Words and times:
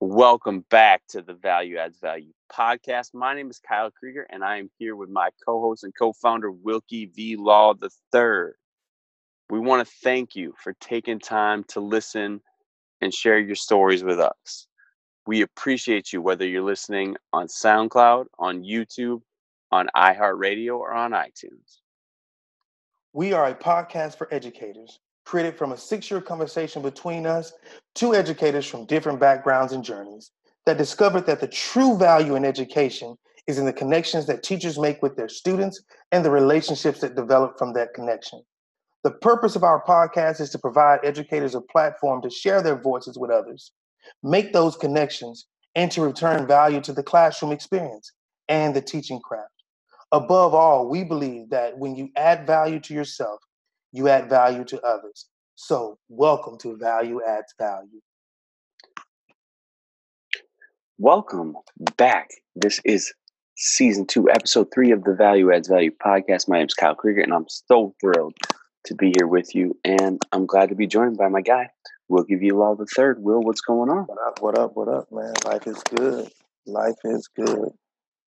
Welcome 0.00 0.62
back 0.68 1.06
to 1.08 1.22
the 1.22 1.32
Value 1.32 1.78
Adds 1.78 1.98
Value 1.98 2.34
podcast. 2.52 3.14
My 3.14 3.34
name 3.34 3.48
is 3.48 3.58
Kyle 3.58 3.90
Krieger, 3.90 4.26
and 4.28 4.44
I 4.44 4.58
am 4.58 4.68
here 4.78 4.94
with 4.94 5.08
my 5.08 5.30
co 5.46 5.58
host 5.62 5.84
and 5.84 5.92
co 5.98 6.12
founder, 6.12 6.50
Wilkie 6.50 7.06
V. 7.06 7.36
Law 7.36 7.72
III. 7.72 8.52
We 9.48 9.58
want 9.58 9.88
to 9.88 9.94
thank 10.02 10.36
you 10.36 10.52
for 10.62 10.74
taking 10.80 11.18
time 11.18 11.64
to 11.68 11.80
listen 11.80 12.42
and 13.00 13.14
share 13.14 13.38
your 13.38 13.54
stories 13.54 14.04
with 14.04 14.20
us. 14.20 14.66
We 15.26 15.40
appreciate 15.40 16.12
you 16.12 16.20
whether 16.20 16.46
you're 16.46 16.60
listening 16.60 17.16
on 17.32 17.46
SoundCloud, 17.46 18.26
on 18.38 18.64
YouTube, 18.64 19.22
on 19.72 19.88
iHeartRadio, 19.96 20.78
or 20.78 20.92
on 20.92 21.12
iTunes. 21.12 21.78
We 23.14 23.32
are 23.32 23.46
a 23.46 23.54
podcast 23.54 24.18
for 24.18 24.28
educators, 24.30 24.98
created 25.26 25.58
from 25.58 25.72
a 25.72 25.76
six 25.76 26.10
year 26.10 26.22
conversation 26.22 26.80
between 26.80 27.26
us, 27.26 27.52
two 27.94 28.14
educators 28.14 28.66
from 28.66 28.86
different 28.86 29.20
backgrounds 29.20 29.74
and 29.74 29.84
journeys, 29.84 30.30
that 30.64 30.78
discovered 30.78 31.26
that 31.26 31.40
the 31.40 31.48
true 31.48 31.98
value 31.98 32.34
in 32.36 32.44
education 32.44 33.16
is 33.46 33.58
in 33.58 33.66
the 33.66 33.72
connections 33.72 34.26
that 34.26 34.42
teachers 34.42 34.78
make 34.78 35.02
with 35.02 35.16
their 35.16 35.28
students 35.28 35.82
and 36.12 36.24
the 36.24 36.30
relationships 36.30 37.00
that 37.00 37.14
develop 37.14 37.58
from 37.58 37.74
that 37.74 37.92
connection. 37.94 38.42
The 39.04 39.10
purpose 39.10 39.54
of 39.54 39.62
our 39.62 39.84
podcast 39.84 40.40
is 40.40 40.50
to 40.50 40.58
provide 40.58 41.00
educators 41.04 41.54
a 41.54 41.60
platform 41.60 42.22
to 42.22 42.30
share 42.30 42.62
their 42.62 42.80
voices 42.80 43.18
with 43.18 43.30
others 43.30 43.72
make 44.22 44.52
those 44.52 44.76
connections, 44.76 45.46
and 45.74 45.90
to 45.92 46.02
return 46.02 46.46
value 46.46 46.80
to 46.80 46.92
the 46.92 47.02
classroom 47.02 47.52
experience 47.52 48.12
and 48.48 48.74
the 48.74 48.80
teaching 48.80 49.20
craft. 49.20 49.50
Above 50.12 50.54
all, 50.54 50.88
we 50.88 51.04
believe 51.04 51.50
that 51.50 51.76
when 51.76 51.94
you 51.94 52.08
add 52.16 52.46
value 52.46 52.80
to 52.80 52.94
yourself, 52.94 53.40
you 53.96 54.08
add 54.08 54.28
value 54.28 54.62
to 54.62 54.80
others. 54.82 55.26
So, 55.54 55.98
welcome 56.08 56.58
to 56.58 56.76
Value 56.76 57.20
Adds 57.26 57.54
Value. 57.58 58.00
Welcome 60.98 61.54
back. 61.96 62.28
This 62.54 62.78
is 62.84 63.14
season 63.56 64.06
two, 64.06 64.28
episode 64.28 64.68
three 64.72 64.92
of 64.92 65.02
the 65.04 65.14
Value 65.14 65.50
Adds 65.50 65.68
Value 65.68 65.92
podcast. 65.92 66.46
My 66.46 66.58
name 66.58 66.66
is 66.66 66.74
Kyle 66.74 66.94
Krieger, 66.94 67.22
and 67.22 67.32
I'm 67.32 67.46
so 67.48 67.94
thrilled 67.98 68.34
to 68.84 68.94
be 68.94 69.14
here 69.16 69.26
with 69.26 69.54
you. 69.54 69.78
And 69.82 70.20
I'm 70.30 70.44
glad 70.44 70.68
to 70.68 70.74
be 70.74 70.86
joined 70.86 71.16
by 71.16 71.28
my 71.28 71.40
guy, 71.40 71.70
Wilkie 72.08 72.34
V. 72.34 72.50
Law 72.50 72.74
the 72.74 72.84
third. 72.84 73.22
Will, 73.22 73.40
what's 73.40 73.62
going 73.62 73.88
on? 73.88 74.04
What 74.04 74.18
up? 74.26 74.42
What 74.42 74.58
up? 74.58 74.76
What 74.76 74.88
up, 74.88 75.08
man? 75.10 75.32
Life 75.46 75.66
is 75.66 75.82
good. 75.84 76.30
Life 76.66 76.98
is 77.04 77.30
good. 77.34 77.70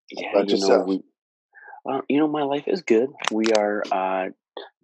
Yeah, 0.10 0.42
you 0.48 0.68
know, 0.68 0.84
we, 0.88 1.02
uh, 1.88 2.02
you 2.10 2.18
know, 2.18 2.28
my 2.28 2.42
life 2.42 2.64
is 2.66 2.82
good. 2.82 3.10
We 3.32 3.52
are 3.56 3.84
uh, 3.92 4.30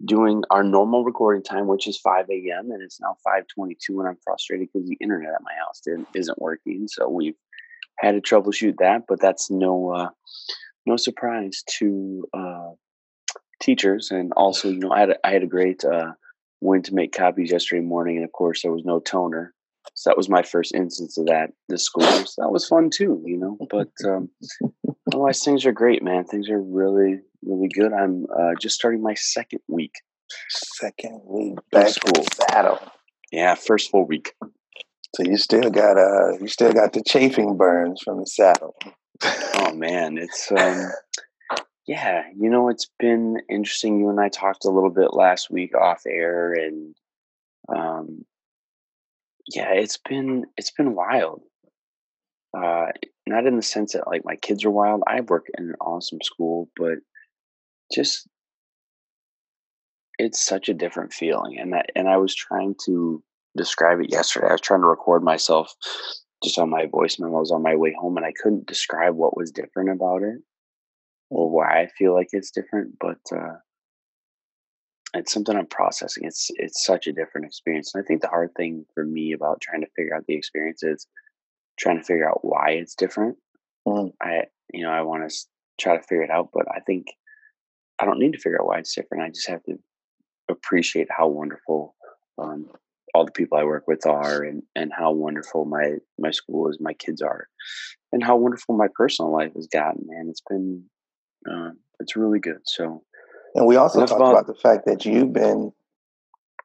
doing 0.04 0.44
our 0.50 0.64
normal 0.64 1.04
recording 1.04 1.44
time, 1.44 1.68
which 1.68 1.88
is 1.88 1.98
5 1.98 2.30
a.m. 2.30 2.72
and 2.72 2.82
it's 2.82 3.00
now 3.00 3.18
5:22, 3.26 4.00
and 4.00 4.08
I'm 4.08 4.18
frustrated 4.24 4.70
because 4.72 4.88
the 4.88 4.98
internet 5.00 5.34
at 5.34 5.44
my 5.44 5.54
house 5.60 5.82
didn't, 5.82 6.08
isn't 6.14 6.42
working. 6.42 6.88
So 6.88 7.10
we've 7.10 7.36
had 8.00 8.12
to 8.12 8.22
troubleshoot 8.22 8.78
that, 8.80 9.04
but 9.08 9.20
that's 9.22 9.50
no 9.50 9.92
uh, 9.92 10.10
no 10.86 10.98
surprise 10.98 11.64
to 11.80 12.28
uh, 12.34 12.72
teachers. 13.62 14.12
And 14.12 14.32
also, 14.34 14.70
you 14.70 14.80
know, 14.80 14.92
I 14.92 15.00
had 15.00 15.10
a, 15.12 15.28
I 15.28 15.32
had 15.32 15.44
a 15.44 15.48
great 15.48 15.84
uh, 15.84 16.12
went 16.62 16.86
to 16.86 16.96
make 16.96 17.14
copies 17.14 17.52
yesterday 17.52 17.82
morning, 17.82 18.18
and 18.18 18.26
of 18.26 18.32
course 18.32 18.62
there 18.62 18.72
was 18.72 18.86
no 18.86 19.00
toner. 19.00 19.54
So 19.94 20.10
that 20.10 20.18
was 20.18 20.30
my 20.30 20.42
first 20.42 20.74
instance 20.74 21.18
of 21.18 21.28
that 21.28 21.52
this 21.70 21.84
school 21.84 22.04
year. 22.04 22.26
So 22.26 22.42
that 22.42 22.52
was 22.52 22.68
fun 22.68 22.90
too, 22.90 23.22
you 23.26 23.38
know. 23.38 23.58
But 23.70 23.92
um, 24.04 24.30
otherwise, 25.08 25.44
things 25.44 25.66
are 25.66 25.72
great, 25.72 26.04
man. 26.04 26.26
Things 26.26 26.50
are 26.50 26.62
really, 26.62 27.20
really 27.46 27.68
good. 27.68 27.94
I'm 27.94 28.26
uh, 28.38 28.56
just 28.60 28.76
starting 28.76 29.02
my 29.02 29.14
second 29.14 29.62
week. 29.68 29.94
Second 30.50 31.22
week 31.26 31.58
back 31.72 31.90
school 31.90 32.26
battle. 32.50 32.80
Yeah, 33.32 33.56
first 33.56 33.92
full 33.92 34.06
week. 34.06 34.34
So 35.16 35.24
you 35.24 35.38
still 35.38 35.70
got 35.70 35.98
uh, 35.98 36.38
you 36.40 36.48
still 36.48 36.74
got 36.74 36.94
the 36.94 37.04
chafing 37.04 37.58
burns 37.58 38.02
from 38.02 38.20
the 38.20 38.26
saddle. 38.26 38.76
oh 39.24 39.74
man, 39.76 40.18
it's 40.18 40.52
um, 40.52 40.92
yeah, 41.88 42.24
you 42.36 42.50
know, 42.50 42.70
it's 42.70 42.90
been 43.00 43.38
interesting. 43.50 44.00
You 44.00 44.10
and 44.10 44.20
I 44.20 44.30
talked 44.30 44.66
a 44.66 44.72
little 44.72 44.90
bit 44.90 45.14
last 45.14 45.52
week 45.52 45.76
off 45.76 46.02
air, 46.08 46.54
and 46.54 46.96
um, 47.70 48.26
yeah, 49.48 49.72
it's 49.74 49.98
been 49.98 50.46
it's 50.58 50.72
been 50.72 50.96
wild. 50.96 51.42
Uh, 52.58 52.88
not 53.28 53.46
in 53.46 53.58
the 53.58 53.62
sense 53.62 53.94
that 53.94 54.08
like 54.08 54.26
my 54.26 54.36
kids 54.36 54.66
are 54.66 54.72
wild. 54.72 55.04
I 55.08 55.22
work 55.22 55.46
in 55.58 55.70
an 55.70 55.76
awesome 55.80 56.22
school, 56.24 56.70
but 56.76 56.98
just 57.94 58.28
it's 60.18 60.44
such 60.44 60.70
a 60.70 60.74
different 60.74 61.14
feeling. 61.14 61.60
And 61.60 61.74
that, 61.74 61.88
and 61.96 62.08
I 62.08 62.18
was 62.18 62.34
trying 62.34 62.76
to 62.86 63.22
describe 63.58 64.00
it 64.00 64.12
yesterday. 64.12 64.48
I 64.48 64.54
was 64.54 64.62
trying 64.62 64.82
to 64.82 64.88
record 64.88 65.24
myself 65.24 65.74
just 66.44 66.58
on 66.58 66.70
my 66.70 66.86
voice 66.86 67.20
memos 67.20 67.52
on 67.52 67.64
my 67.64 67.76
way 67.76 67.94
home, 68.00 68.18
and 68.18 68.26
I 68.26 68.34
couldn't 68.42 68.68
describe 68.68 69.16
what 69.16 69.38
was 69.38 69.52
different 69.52 69.90
about 69.90 70.24
it 70.24 70.40
or 71.30 71.50
why 71.50 71.82
I 71.82 71.88
feel 71.98 72.14
like 72.14 72.30
it's 72.32 72.52
different, 72.52 72.94
but 73.00 73.18
uh, 73.36 73.56
it's 75.14 75.34
something 75.34 75.56
I'm 75.56 75.68
processing. 75.68 76.24
It's 76.26 76.52
it's 76.56 76.86
such 76.86 77.08
a 77.08 77.14
different 77.14 77.48
experience, 77.48 77.94
and 77.94 78.04
I 78.04 78.06
think 78.06 78.22
the 78.22 78.28
hard 78.28 78.52
thing 78.56 78.86
for 78.94 79.06
me 79.06 79.34
about 79.34 79.62
trying 79.62 79.82
to 79.82 79.88
figure 79.96 80.16
out 80.16 80.26
the 80.28 80.36
experience 80.36 80.84
is 80.84 81.08
trying 81.80 81.98
to 81.98 82.04
figure 82.04 82.30
out 82.30 82.44
why 82.44 82.72
it's 82.72 82.96
different. 82.96 83.38
Mm. 83.88 84.12
I 84.22 84.44
you 84.74 84.84
know 84.84 84.92
I 84.92 85.02
want 85.02 85.30
to 85.30 85.36
try 85.80 85.98
to 85.98 86.04
figure 86.04 86.24
it 86.24 86.30
out, 86.30 86.50
but 86.54 86.66
I 86.74 86.80
think 86.82 87.08
I 88.00 88.06
don't 88.06 88.20
need 88.20 88.34
to 88.34 88.40
figure 88.40 88.62
out 88.62 88.68
why 88.68 88.80
it's 88.80 88.94
different. 88.94 89.24
I 89.24 89.30
just 89.30 89.48
have 89.48 89.64
to 89.64 89.80
appreciate 90.50 91.08
how 91.10 91.28
wonderful 91.28 91.96
um, 92.38 92.70
all 93.14 93.26
the 93.26 93.32
people 93.32 93.58
I 93.58 93.64
work 93.64 93.88
with 93.88 94.06
are, 94.06 94.44
and 94.44 94.64
and 94.76 94.92
how 94.92 95.12
wonderful 95.12 95.66
my 95.66 95.96
my 96.20 96.32
school 96.32 96.70
is, 96.70 96.78
my 96.80 96.94
kids 96.94 97.22
are, 97.22 97.48
and 98.12 98.24
how 98.24 98.36
wonderful 98.36 98.76
my 98.76 98.88
personal 98.94 99.32
life 99.32 99.54
has 99.56 99.68
gotten. 99.68 100.06
Man, 100.08 100.28
it's 100.30 100.42
been 100.48 100.84
uh, 101.50 101.72
it's 102.00 102.16
really 102.16 102.40
good. 102.40 102.60
So, 102.66 103.04
and 103.56 103.66
we 103.66 103.78
also 103.78 104.00
talked 104.00 104.12
about, 104.12 104.32
about 104.32 104.48
the 104.48 104.56
fact 104.56 104.86
that 104.86 105.06
you've 105.06 105.34
been 105.34 105.72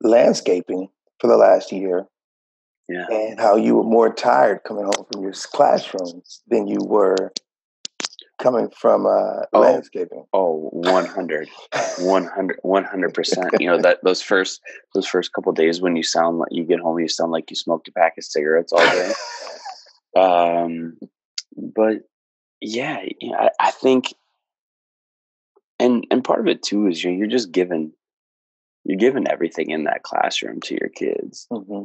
landscaping 0.03 0.89
for 1.21 1.29
the 1.29 1.37
last 1.37 1.71
year, 1.71 2.07
yeah, 2.89 3.07
and 3.09 3.39
how 3.39 3.55
you 3.57 3.77
were 3.77 3.85
more 3.85 4.13
tired 4.13 4.61
coming 4.65 4.85
home 4.85 5.07
from 5.13 5.23
your 5.23 5.33
classrooms 5.33 6.43
than 6.49 6.67
you 6.67 6.79
were 6.81 7.33
coming 8.41 8.71
from 8.71 9.07
uh, 9.07 9.45
oh, 9.53 9.61
landscaping. 9.61 10.25
Oh, 10.33 10.69
100, 10.73 11.49
100, 12.63 13.15
percent. 13.15 13.51
You 13.61 13.69
know 13.69 13.81
that 13.81 13.99
those 14.03 14.23
first 14.23 14.61
those 14.95 15.07
first 15.07 15.33
couple 15.33 15.53
days 15.53 15.81
when 15.81 15.97
you 15.97 16.03
sound 16.03 16.39
like 16.39 16.49
you 16.51 16.65
get 16.65 16.81
home, 16.81 16.99
you 16.99 17.09
sound 17.09 17.33
like 17.33 17.51
you 17.51 17.57
smoked 17.57 17.89
a 17.89 17.93
pack 17.93 18.19
of 18.19 18.25
cigarettes 18.25 18.73
all 18.73 18.79
day. 18.79 19.13
um, 20.17 20.99
but 21.57 21.99
yeah, 22.61 23.03
I, 23.39 23.51
I 23.61 23.71
think 23.71 24.15
and 25.81 26.07
and 26.11 26.23
part 26.23 26.41
of 26.41 26.47
it 26.47 26.63
too 26.63 26.87
is 26.87 27.03
you're, 27.03 27.13
you're 27.13 27.27
just 27.27 27.51
given 27.51 27.93
you're 28.85 28.99
given 28.99 29.29
everything 29.29 29.71
in 29.71 29.85
that 29.85 30.03
classroom 30.03 30.61
to 30.61 30.77
your 30.79 30.91
kids 30.91 31.47
mm-hmm. 31.51 31.85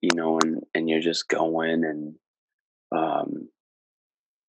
you 0.00 0.10
know 0.14 0.38
and 0.42 0.62
and 0.74 0.88
you're 0.88 1.00
just 1.00 1.28
going 1.28 1.84
and 1.84 2.14
um 2.92 3.48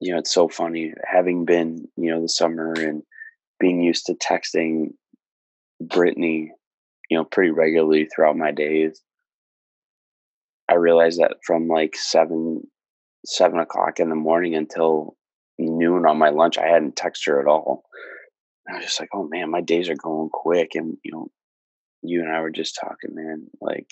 you 0.05 0.11
know 0.11 0.19
it's 0.19 0.33
so 0.33 0.47
funny 0.47 0.93
having 1.03 1.45
been 1.45 1.87
you 1.97 2.11
know 2.11 2.21
the 2.21 2.29
summer 2.29 2.73
and 2.73 3.01
being 3.59 3.81
used 3.81 4.05
to 4.05 4.13
texting 4.13 4.89
brittany 5.81 6.51
you 7.09 7.17
know 7.17 7.25
pretty 7.25 7.51
regularly 7.51 8.05
throughout 8.05 8.37
my 8.37 8.51
days 8.51 9.01
i 10.69 10.75
realized 10.75 11.19
that 11.19 11.37
from 11.43 11.67
like 11.67 11.95
seven 11.95 12.61
seven 13.25 13.59
o'clock 13.59 13.99
in 13.99 14.09
the 14.09 14.15
morning 14.15 14.53
until 14.53 15.15
noon 15.57 16.05
on 16.05 16.17
my 16.17 16.29
lunch 16.29 16.57
i 16.57 16.67
hadn't 16.67 16.95
texted 16.95 17.27
her 17.27 17.41
at 17.41 17.47
all 17.47 17.83
I 18.67 18.77
was 18.77 18.85
just 18.85 18.99
like, 18.99 19.09
oh 19.13 19.27
man, 19.27 19.51
my 19.51 19.61
days 19.61 19.89
are 19.89 19.95
going 19.95 20.29
quick. 20.31 20.71
And, 20.73 20.97
you 21.03 21.11
know, 21.11 21.27
you 22.01 22.21
and 22.21 22.31
I 22.31 22.41
were 22.41 22.49
just 22.49 22.79
talking, 22.79 23.13
man, 23.13 23.47
like 23.61 23.87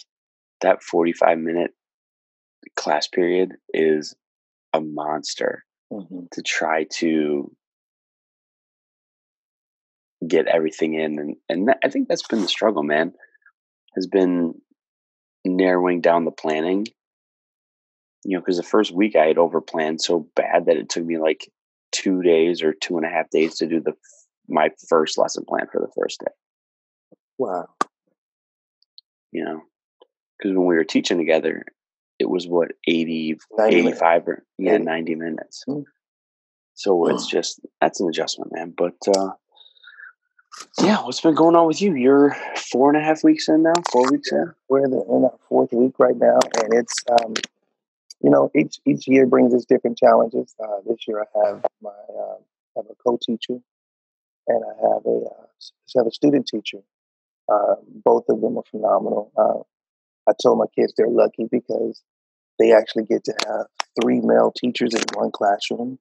that 0.61 0.81
45 0.81 1.37
minute 1.37 1.71
class 2.75 3.07
period 3.07 3.51
is 3.73 4.15
a 4.73 4.81
monster 4.81 5.63
mm-hmm. 5.93 6.25
to 6.31 6.41
try 6.41 6.85
to 6.95 7.55
get 10.27 10.47
everything 10.47 10.93
in. 10.93 11.19
And, 11.19 11.35
and 11.49 11.67
that, 11.67 11.79
I 11.83 11.89
think 11.89 12.07
that's 12.07 12.27
been 12.27 12.41
the 12.41 12.47
struggle, 12.47 12.83
man, 12.83 13.13
has 13.95 14.07
been 14.07 14.55
narrowing 15.45 16.01
down 16.01 16.25
the 16.25 16.31
planning. 16.31 16.87
You 18.25 18.37
know, 18.37 18.41
because 18.41 18.57
the 18.57 18.63
first 18.63 18.93
week 18.93 19.15
I 19.15 19.25
had 19.25 19.37
over 19.37 19.59
planned 19.59 20.01
so 20.01 20.27
bad 20.35 20.67
that 20.67 20.77
it 20.77 20.89
took 20.89 21.05
me 21.05 21.17
like 21.17 21.51
two 21.91 22.21
days 22.21 22.63
or 22.63 22.73
two 22.73 22.97
and 22.97 23.05
a 23.05 23.09
half 23.09 23.29
days 23.29 23.55
to 23.55 23.67
do 23.67 23.81
the 23.81 23.93
my 24.47 24.69
first 24.89 25.17
lesson 25.17 25.43
plan 25.47 25.67
for 25.71 25.81
the 25.81 25.91
first 25.97 26.19
day. 26.21 26.31
Wow. 27.37 27.67
You 29.31 29.43
know, 29.45 29.61
because 30.37 30.55
when 30.55 30.65
we 30.65 30.75
were 30.75 30.83
teaching 30.83 31.17
together, 31.17 31.65
it 32.19 32.29
was 32.29 32.47
what 32.47 32.71
80, 32.87 33.37
85 33.59 34.27
or 34.27 34.45
yeah, 34.57 34.77
90 34.77 35.15
minutes. 35.15 35.63
Mm. 35.67 35.85
So 36.75 37.07
it's 37.07 37.27
just 37.27 37.59
that's 37.81 37.99
an 37.99 38.09
adjustment, 38.09 38.51
man. 38.53 38.73
But 38.75 38.95
uh 39.07 39.31
yeah, 40.81 41.03
what's 41.03 41.21
been 41.21 41.35
going 41.35 41.55
on 41.55 41.67
with 41.67 41.81
you? 41.81 41.95
You're 41.95 42.35
four 42.55 42.89
and 42.89 43.01
a 43.01 43.03
half 43.03 43.23
weeks 43.23 43.47
in 43.47 43.63
now, 43.63 43.73
four 43.91 44.09
weeks 44.11 44.31
in. 44.31 44.53
We're 44.69 44.85
in, 44.85 44.91
the, 44.91 45.01
in 45.01 45.23
our 45.25 45.37
fourth 45.49 45.71
week 45.71 45.93
right 45.99 46.15
now, 46.15 46.39
and 46.61 46.73
it's 46.73 46.95
um 47.11 47.33
you 48.23 48.29
know, 48.29 48.49
each 48.55 48.79
each 48.85 49.07
year 49.07 49.27
brings 49.27 49.53
us 49.53 49.65
different 49.65 49.97
challenges. 49.97 50.55
Uh, 50.57 50.77
this 50.87 50.99
year, 51.07 51.21
I 51.21 51.47
have 51.47 51.65
my 51.81 51.89
uh, 51.89 52.37
have 52.77 52.85
a 52.89 52.95
co-teacher, 53.05 53.59
and 54.47 54.63
I 54.63 54.87
have 54.87 55.05
a 55.05 55.25
uh, 55.29 55.97
have 55.97 56.07
a 56.07 56.11
student 56.11 56.47
teacher. 56.47 56.79
Uh, 57.51 57.75
both 58.05 58.23
of 58.29 58.39
them 58.39 58.57
are 58.57 58.63
phenomenal. 58.71 59.31
I 60.27 60.33
told 60.41 60.59
my 60.59 60.65
kids 60.75 60.93
they're 60.95 61.07
lucky 61.07 61.47
because 61.51 62.01
they 62.59 62.73
actually 62.73 63.03
get 63.03 63.23
to 63.25 63.33
have 63.47 63.67
three 64.01 64.21
male 64.21 64.51
teachers 64.55 64.93
in 64.93 65.03
one 65.13 65.31
classroom 65.31 65.99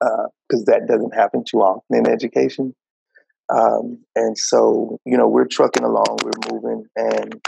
because 0.00 0.62
uh, 0.62 0.72
that 0.72 0.86
doesn't 0.88 1.14
happen 1.14 1.44
too 1.48 1.58
often 1.58 1.96
in 1.96 2.08
education. 2.08 2.74
Um, 3.48 4.04
and 4.16 4.36
so, 4.36 4.98
you 5.04 5.16
know, 5.16 5.28
we're 5.28 5.46
trucking 5.46 5.84
along, 5.84 6.18
we're 6.24 6.52
moving, 6.52 6.86
and 6.96 7.40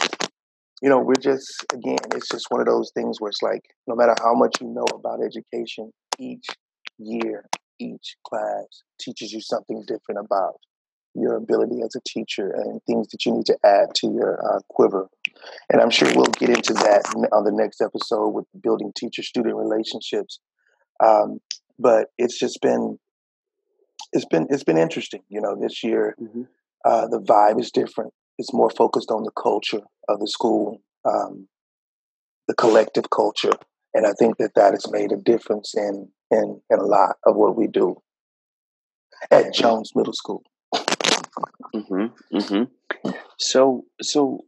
you 0.82 0.88
know, 0.88 0.98
we're 0.98 1.14
just 1.14 1.64
again, 1.72 1.96
it's 2.14 2.28
just 2.28 2.46
one 2.50 2.60
of 2.60 2.66
those 2.66 2.90
things 2.94 3.20
where 3.20 3.30
it's 3.30 3.42
like, 3.42 3.62
no 3.86 3.94
matter 3.94 4.14
how 4.22 4.34
much 4.34 4.60
you 4.60 4.68
know 4.68 4.84
about 4.94 5.20
education, 5.24 5.92
each 6.18 6.46
year, 6.98 7.46
each 7.80 8.16
class 8.26 8.82
teaches 9.00 9.32
you 9.32 9.40
something 9.40 9.82
different 9.86 10.20
about 10.24 10.56
your 11.14 11.36
ability 11.36 11.80
as 11.82 11.94
a 11.94 12.00
teacher 12.06 12.50
and 12.50 12.80
things 12.86 13.08
that 13.08 13.24
you 13.24 13.32
need 13.32 13.46
to 13.46 13.56
add 13.64 13.94
to 13.94 14.08
your 14.08 14.38
uh, 14.44 14.60
quiver. 14.68 15.08
And 15.70 15.80
I'm 15.80 15.90
sure 15.90 16.08
we'll 16.14 16.26
get 16.26 16.50
into 16.50 16.74
that 16.74 17.02
on 17.32 17.44
the 17.44 17.52
next 17.52 17.80
episode 17.80 18.30
with 18.30 18.46
building 18.62 18.92
teacher 18.96 19.22
student 19.22 19.56
relationships. 19.56 20.40
Um, 21.04 21.40
but 21.78 22.08
it's 22.18 22.38
just 22.38 22.60
been 22.60 22.98
it's 24.12 24.26
been 24.26 24.46
it's 24.50 24.64
been 24.64 24.78
interesting. 24.78 25.22
You 25.28 25.40
know, 25.40 25.56
this 25.60 25.82
year 25.82 26.14
mm-hmm. 26.20 26.42
uh, 26.84 27.08
the 27.08 27.20
vibe 27.20 27.60
is 27.60 27.70
different. 27.70 28.12
It's 28.38 28.52
more 28.52 28.70
focused 28.70 29.10
on 29.10 29.24
the 29.24 29.30
culture 29.30 29.80
of 30.08 30.20
the 30.20 30.28
school, 30.28 30.80
um, 31.04 31.48
the 32.48 32.54
collective 32.54 33.10
culture, 33.10 33.52
and 33.92 34.06
I 34.06 34.12
think 34.18 34.38
that 34.38 34.54
that 34.54 34.72
has 34.72 34.90
made 34.90 35.12
a 35.12 35.16
difference 35.16 35.74
in 35.76 36.08
in 36.30 36.60
in 36.70 36.78
a 36.78 36.84
lot 36.84 37.16
of 37.26 37.36
what 37.36 37.56
we 37.56 37.66
do 37.66 38.00
at 39.30 39.52
Jones 39.52 39.92
Middle 39.94 40.12
School. 40.12 40.42
Mm-hmm. 41.74 42.36
Mm-hmm. 42.36 43.10
So 43.38 43.84
so 44.00 44.44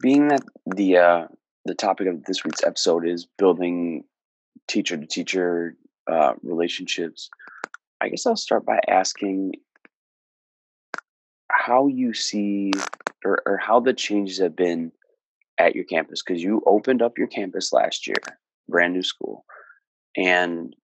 being 0.00 0.28
that 0.28 0.42
the 0.66 0.96
uh, 0.96 1.26
the 1.64 1.74
topic 1.74 2.08
of 2.08 2.24
this 2.24 2.44
week's 2.44 2.64
episode 2.64 3.06
is 3.06 3.26
building 3.38 4.04
teacher 4.68 4.96
to 4.96 5.06
teacher 5.06 5.76
uh, 6.10 6.34
relationships, 6.42 7.30
I 8.00 8.08
guess 8.08 8.26
I'll 8.26 8.36
start 8.36 8.64
by 8.64 8.80
asking 8.88 9.52
how 11.50 11.86
you 11.86 12.12
see 12.14 12.72
or, 13.24 13.42
or 13.46 13.56
how 13.56 13.80
the 13.80 13.92
changes 13.92 14.38
have 14.40 14.56
been 14.56 14.92
at 15.58 15.74
your 15.76 15.84
campus 15.84 16.22
because 16.22 16.42
you 16.42 16.62
opened 16.66 17.02
up 17.02 17.18
your 17.18 17.28
campus 17.28 17.72
last 17.72 18.06
year, 18.06 18.16
brand 18.68 18.94
new 18.94 19.02
school, 19.02 19.44
and 20.16 20.74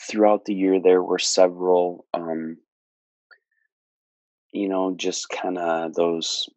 throughout 0.00 0.44
the 0.44 0.54
year 0.54 0.80
there 0.80 1.02
were 1.02 1.18
several, 1.18 2.06
um, 2.14 2.56
you 4.52 4.68
know, 4.68 4.94
just 4.96 5.28
kind 5.28 5.58
of 5.58 5.94
those 5.94 6.48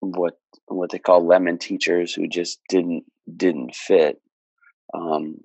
what 0.00 0.38
what 0.66 0.90
they 0.90 0.98
call 0.98 1.26
lemon 1.26 1.58
teachers 1.58 2.14
who 2.14 2.28
just 2.28 2.60
didn't 2.68 3.04
didn't 3.36 3.74
fit. 3.74 4.20
Um, 4.94 5.40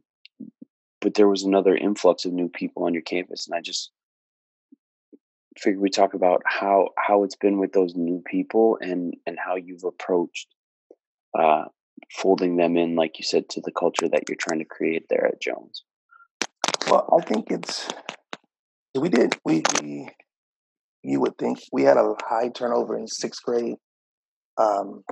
but 1.04 1.16
there 1.16 1.28
was 1.28 1.44
another 1.44 1.76
influx 1.76 2.24
of 2.24 2.32
new 2.32 2.48
people 2.48 2.86
on 2.86 2.94
your 2.94 3.04
campus 3.04 3.46
and 3.46 3.56
i 3.56 3.62
just 3.62 3.92
figured 5.58 5.82
we 5.82 5.90
talk 5.90 6.16
about 6.16 6.42
how 6.46 6.90
how 6.98 7.24
it's 7.24 7.36
been 7.36 7.60
with 7.60 7.74
those 7.74 7.94
new 7.96 8.24
people 8.26 8.78
and 8.82 9.14
and 9.28 9.38
how 9.38 9.56
you've 9.56 9.84
approached 9.84 10.48
uh 11.38 11.66
folding 12.12 12.56
them 12.56 12.76
in 12.78 12.96
like 12.96 13.20
you 13.20 13.24
said 13.24 13.48
to 13.50 13.62
the 13.62 13.72
culture 13.72 14.08
that 14.08 14.24
you're 14.28 14.38
trying 14.40 14.60
to 14.60 14.66
create 14.66 15.06
there 15.10 15.28
at 15.28 15.42
jones 15.42 15.84
well 16.88 17.08
i 17.20 17.24
think 17.24 17.52
it's 17.52 17.88
we 18.96 19.10
did 19.10 19.38
we, 19.46 19.62
we 19.82 20.08
you 21.04 21.20
would 21.20 21.38
think 21.38 21.60
we 21.72 21.84
had 21.84 21.98
a 21.98 22.16
high 22.24 22.50
turnover 22.50 22.98
in 22.98 23.08
sixth 23.08 23.44
grade 23.44 23.76
um 24.58 25.04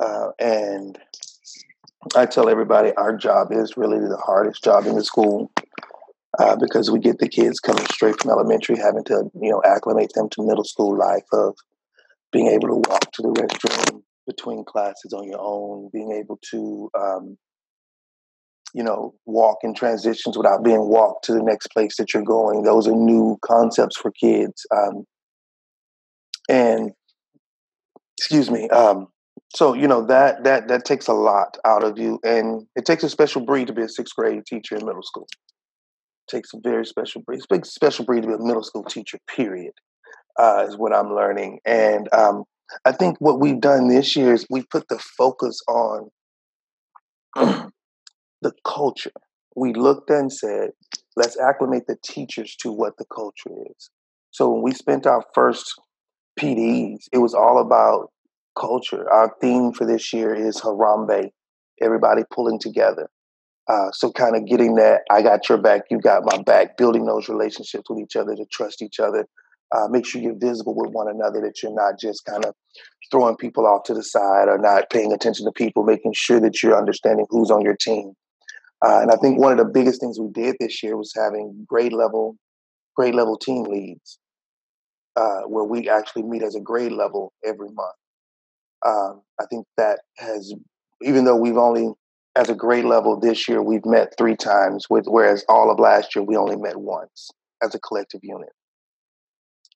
uh 0.00 0.28
and 0.38 0.98
I 2.16 2.26
tell 2.26 2.48
everybody 2.48 2.92
our 2.96 3.16
job 3.16 3.52
is 3.52 3.76
really 3.76 3.98
the 3.98 4.16
hardest 4.16 4.64
job 4.64 4.86
in 4.86 4.96
the 4.96 5.04
school 5.04 5.52
uh, 6.38 6.56
because 6.56 6.90
we 6.90 6.98
get 6.98 7.18
the 7.18 7.28
kids 7.28 7.60
coming 7.60 7.84
straight 7.86 8.20
from 8.20 8.30
elementary, 8.30 8.76
having 8.76 9.04
to 9.04 9.30
you 9.40 9.50
know 9.50 9.62
acclimate 9.64 10.12
them 10.14 10.28
to 10.30 10.46
middle 10.46 10.64
school 10.64 10.96
life 10.96 11.26
of 11.32 11.56
being 12.32 12.48
able 12.48 12.68
to 12.68 12.90
walk 12.90 13.12
to 13.12 13.22
the 13.22 13.28
restroom 13.28 14.02
between 14.26 14.64
classes 14.64 15.12
on 15.12 15.28
your 15.28 15.40
own, 15.40 15.90
being 15.92 16.12
able 16.12 16.38
to 16.50 16.90
um, 16.98 17.36
you 18.74 18.82
know 18.82 19.14
walk 19.26 19.58
in 19.62 19.74
transitions 19.74 20.36
without 20.36 20.64
being 20.64 20.88
walked 20.88 21.24
to 21.24 21.32
the 21.32 21.42
next 21.42 21.68
place 21.68 21.96
that 21.98 22.14
you're 22.14 22.22
going. 22.22 22.62
Those 22.62 22.88
are 22.88 22.96
new 22.96 23.38
concepts 23.42 23.96
for 23.96 24.10
kids, 24.10 24.66
um, 24.74 25.04
and 26.48 26.92
excuse 28.22 28.52
me. 28.52 28.68
Um, 28.68 29.08
so 29.52 29.74
you 29.74 29.88
know 29.88 30.06
that 30.06 30.44
that 30.44 30.68
that 30.68 30.84
takes 30.84 31.08
a 31.08 31.12
lot 31.12 31.58
out 31.64 31.82
of 31.82 31.98
you, 31.98 32.20
and 32.22 32.66
it 32.76 32.84
takes 32.84 33.02
a 33.02 33.08
special 33.08 33.44
breed 33.44 33.66
to 33.66 33.72
be 33.72 33.82
a 33.82 33.88
sixth 33.88 34.14
grade 34.14 34.46
teacher 34.46 34.76
in 34.76 34.86
middle 34.86 35.02
school. 35.02 35.26
It 35.32 36.36
takes 36.36 36.54
a 36.54 36.60
very 36.62 36.86
special 36.86 37.22
breed. 37.22 37.40
Special 37.64 38.04
breed 38.04 38.22
to 38.22 38.28
be 38.28 38.34
a 38.34 38.38
middle 38.38 38.62
school 38.62 38.84
teacher. 38.84 39.18
Period, 39.34 39.72
uh, 40.38 40.66
is 40.68 40.76
what 40.76 40.94
I'm 40.94 41.12
learning, 41.14 41.58
and 41.66 42.08
um, 42.14 42.44
I 42.84 42.92
think 42.92 43.16
what 43.18 43.40
we've 43.40 43.60
done 43.60 43.88
this 43.88 44.14
year 44.14 44.32
is 44.32 44.46
we 44.48 44.62
put 44.62 44.86
the 44.88 45.00
focus 45.00 45.60
on 45.68 46.08
the 47.34 48.52
culture. 48.64 49.10
We 49.56 49.74
looked 49.74 50.10
and 50.10 50.32
said, 50.32 50.70
let's 51.16 51.38
acclimate 51.38 51.86
the 51.86 51.96
teachers 52.02 52.56
to 52.60 52.72
what 52.72 52.96
the 52.98 53.04
culture 53.14 53.50
is. 53.68 53.90
So 54.30 54.50
when 54.50 54.62
we 54.62 54.72
spent 54.72 55.06
our 55.06 55.24
first 55.34 55.74
PDs, 56.38 57.04
it 57.12 57.18
was 57.18 57.34
all 57.34 57.60
about 57.60 58.10
culture. 58.58 59.10
Our 59.10 59.34
theme 59.40 59.72
for 59.72 59.86
this 59.86 60.12
year 60.12 60.34
is 60.34 60.60
Harambe, 60.60 61.30
everybody 61.80 62.22
pulling 62.30 62.58
together. 62.58 63.08
Uh, 63.68 63.90
so, 63.92 64.10
kind 64.10 64.34
of 64.34 64.46
getting 64.46 64.74
that, 64.74 65.02
I 65.10 65.22
got 65.22 65.48
your 65.48 65.58
back, 65.58 65.82
you 65.90 66.00
got 66.00 66.24
my 66.24 66.42
back, 66.42 66.76
building 66.76 67.06
those 67.06 67.28
relationships 67.28 67.84
with 67.88 68.00
each 68.00 68.16
other 68.16 68.34
to 68.34 68.44
trust 68.50 68.82
each 68.82 68.98
other. 68.98 69.26
Uh, 69.74 69.88
make 69.88 70.04
sure 70.04 70.20
you're 70.20 70.38
visible 70.38 70.74
with 70.76 70.90
one 70.90 71.08
another, 71.08 71.40
that 71.40 71.62
you're 71.62 71.74
not 71.74 71.98
just 71.98 72.24
kind 72.24 72.44
of 72.44 72.54
throwing 73.10 73.36
people 73.36 73.66
off 73.66 73.84
to 73.84 73.94
the 73.94 74.02
side 74.02 74.48
or 74.48 74.58
not 74.58 74.90
paying 74.90 75.12
attention 75.12 75.46
to 75.46 75.52
people, 75.52 75.84
making 75.84 76.12
sure 76.14 76.40
that 76.40 76.62
you're 76.62 76.76
understanding 76.76 77.24
who's 77.30 77.50
on 77.50 77.62
your 77.62 77.76
team. 77.76 78.12
Uh, 78.84 78.98
and 79.00 79.10
I 79.12 79.16
think 79.16 79.38
one 79.38 79.52
of 79.52 79.58
the 79.58 79.72
biggest 79.72 80.00
things 80.00 80.18
we 80.18 80.28
did 80.32 80.56
this 80.58 80.82
year 80.82 80.96
was 80.96 81.12
having 81.16 81.64
grade 81.68 81.92
level, 81.92 82.36
grade 82.96 83.14
level 83.14 83.38
team 83.38 83.62
leads, 83.62 84.18
uh, 85.16 85.42
where 85.42 85.64
we 85.64 85.88
actually 85.88 86.22
meet 86.22 86.42
as 86.42 86.54
a 86.54 86.60
grade 86.60 86.92
level 86.92 87.32
every 87.44 87.68
month. 87.68 87.94
Um, 88.84 89.22
I 89.40 89.44
think 89.46 89.66
that 89.76 90.00
has, 90.18 90.52
even 91.02 91.24
though 91.24 91.36
we've 91.36 91.56
only, 91.56 91.92
as 92.34 92.48
a 92.48 92.54
grade 92.54 92.84
level 92.84 93.18
this 93.20 93.48
year, 93.48 93.62
we've 93.62 93.84
met 93.84 94.14
three 94.18 94.36
times, 94.36 94.86
with, 94.90 95.04
whereas 95.06 95.44
all 95.48 95.70
of 95.70 95.78
last 95.78 96.16
year 96.16 96.24
we 96.24 96.36
only 96.36 96.56
met 96.56 96.76
once 96.76 97.30
as 97.62 97.74
a 97.74 97.80
collective 97.80 98.20
unit. 98.22 98.48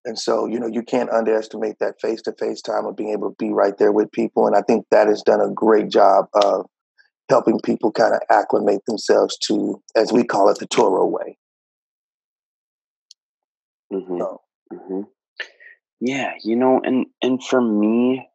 And 0.04 0.18
so, 0.18 0.46
you 0.46 0.60
know, 0.60 0.68
you 0.68 0.82
can't 0.82 1.10
underestimate 1.10 1.76
that 1.80 2.00
face 2.00 2.22
to 2.22 2.32
face 2.38 2.62
time 2.62 2.86
of 2.86 2.96
being 2.96 3.10
able 3.10 3.30
to 3.30 3.36
be 3.38 3.50
right 3.50 3.76
there 3.76 3.92
with 3.92 4.10
people. 4.12 4.46
And 4.46 4.56
I 4.56 4.62
think 4.62 4.86
that 4.90 5.08
has 5.08 5.22
done 5.22 5.40
a 5.40 5.50
great 5.50 5.90
job 5.90 6.26
of 6.34 6.66
helping 7.28 7.58
people 7.60 7.90
kind 7.90 8.14
of 8.14 8.20
acclimate 8.30 8.82
themselves 8.86 9.36
to, 9.48 9.82
as 9.96 10.12
we 10.12 10.22
call 10.22 10.48
it, 10.48 10.58
the 10.58 10.66
Toro 10.68 11.06
way. 11.06 11.36
Mm-hmm. 13.92 14.18
So. 14.18 14.40
Mm-hmm. 14.72 15.00
Yeah, 16.00 16.34
you 16.42 16.56
know, 16.56 16.80
and 16.84 17.06
and 17.22 17.42
for 17.42 17.60
me, 17.60 18.28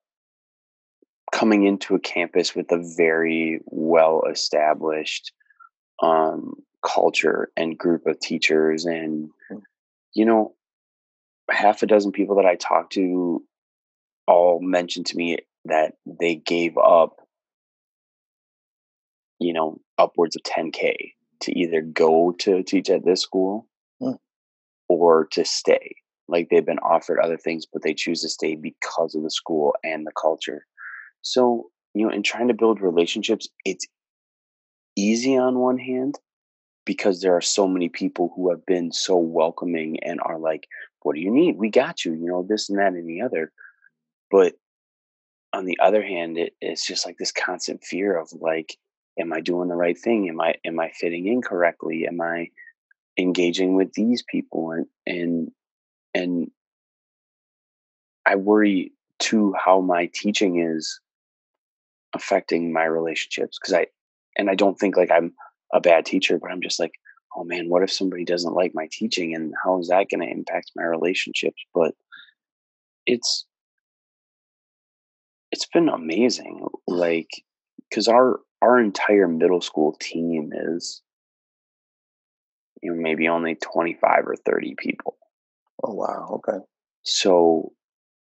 coming 1.32 1.65
into 1.65 1.96
a 1.96 2.00
campus 2.00 2.56
with 2.56 2.72
a 2.72 2.94
very 2.98 3.62
well 3.65 4.24
established 4.30 5.32
um, 6.01 6.56
culture 6.84 7.50
and 7.56 7.77
group 7.77 8.06
of 8.06 8.20
teachers 8.20 8.86
and 8.86 9.30
mm. 9.51 9.62
you 10.13 10.25
know 10.25 10.53
half 11.50 11.84
a 11.84 11.86
dozen 11.86 12.12
people 12.12 12.36
that 12.36 12.46
i 12.46 12.56
talked 12.56 12.94
to 12.94 13.44
all 14.27 14.60
mentioned 14.62 15.06
to 15.06 15.15
me 15.15 15.38
that 15.65 15.94
they 16.06 16.36
gave 16.36 16.77
up 16.77 17.18
you 19.39 19.53
know 19.53 19.80
upwards 19.98 20.36
of 20.36 20.41
10k 20.44 21.13
to 21.41 21.58
either 21.58 21.82
go 21.82 22.34
to 22.39 22.63
teach 22.63 22.89
at 22.89 23.06
this 23.06 23.22
school 23.22 23.68
mm. 24.01 24.18
or 24.89 25.27
to 25.32 25.46
stay 25.46 25.96
like 26.31 26.50
they've 26.50 26.65
been 26.65 26.79
offered 26.79 27.19
other 27.19 27.38
things 27.38 27.65
but 27.71 27.83
they 27.83 27.93
choose 27.93 28.21
to 28.21 28.29
stay 28.29 28.55
because 28.55 29.13
of 29.13 29.23
the 29.23 29.29
school 29.29 29.75
and 29.83 30.07
the 30.07 30.11
culture 30.19 30.65
so, 31.21 31.69
you 31.93 32.05
know, 32.05 32.13
in 32.13 32.23
trying 32.23 32.47
to 32.47 32.53
build 32.53 32.81
relationships, 32.81 33.47
it's 33.65 33.85
easy 34.95 35.38
on 35.38 35.59
one 35.59 35.77
hand 35.77 36.15
because 36.85 37.21
there 37.21 37.35
are 37.35 37.41
so 37.41 37.67
many 37.67 37.89
people 37.89 38.33
who 38.35 38.50
have 38.50 38.65
been 38.65 38.91
so 38.91 39.17
welcoming 39.17 40.03
and 40.03 40.19
are 40.23 40.39
like, 40.39 40.67
what 41.03 41.15
do 41.15 41.21
you 41.21 41.31
need? 41.31 41.57
We 41.57 41.69
got 41.69 42.03
you, 42.03 42.13
you 42.13 42.25
know, 42.25 42.45
this 42.47 42.69
and 42.69 42.79
that 42.79 42.93
and 42.93 43.07
the 43.07 43.21
other. 43.21 43.51
But 44.29 44.53
on 45.53 45.65
the 45.65 45.79
other 45.79 46.03
hand, 46.03 46.38
it, 46.38 46.53
it's 46.61 46.85
just 46.85 47.05
like 47.05 47.17
this 47.17 47.31
constant 47.31 47.83
fear 47.83 48.17
of 48.17 48.31
like, 48.39 48.77
am 49.19 49.33
I 49.33 49.41
doing 49.41 49.67
the 49.67 49.75
right 49.75 49.97
thing? 49.97 50.29
Am 50.29 50.39
I 50.39 50.55
am 50.65 50.79
I 50.79 50.89
fitting 50.91 51.27
in 51.27 51.41
correctly? 51.41 52.07
Am 52.07 52.21
I 52.21 52.50
engaging 53.17 53.75
with 53.75 53.93
these 53.93 54.23
people 54.23 54.71
and 54.71 54.85
and 55.05 55.51
and 56.13 56.51
I 58.25 58.36
worry 58.36 58.94
too 59.20 59.53
how 59.53 59.82
my 59.82 60.10
teaching 60.13 60.60
is 60.60 61.00
affecting 62.13 62.74
my 62.74 62.84
relationships 62.84 63.58
because 63.60 63.74
I 63.74 63.88
and 64.38 64.50
I 64.50 64.56
don't 64.56 64.77
think 64.77 64.98
like 64.98 65.12
I'm 65.12 65.34
a 65.74 65.80
bad 65.80 66.06
teacher, 66.06 66.38
but 66.39 66.51
I'm 66.51 66.62
just 66.62 66.80
like, 66.80 66.94
oh 67.36 67.44
man, 67.44 67.70
what 67.70 67.84
if 67.84 67.91
somebody 67.91 68.25
doesn't 68.25 68.53
like 68.53 68.72
my 68.74 68.88
teaching 68.91 69.36
and 69.36 69.53
how 69.63 69.80
is 69.80 69.88
that 69.88 70.08
going 70.10 70.22
to 70.22 70.32
impact 70.32 70.72
my 70.75 70.84
relationships? 70.84 71.62
But 71.74 71.94
it's 73.06 73.46
it's 75.51 75.65
been 75.65 75.89
amazing 75.89 76.65
like 76.88 77.30
because 77.89 78.08
our 78.08 78.39
our 78.62 78.80
entire 78.80 79.27
middle 79.27 79.62
school 79.62 79.98
team 80.00 80.51
is 80.53 81.01
you 82.82 82.94
know 82.94 83.01
maybe 83.01 83.27
only 83.27 83.56
25 83.56 84.27
or 84.27 84.36
30 84.36 84.75
people 84.77 85.18
oh 85.83 85.93
wow 85.93 86.29
okay 86.35 86.59
so 87.03 87.71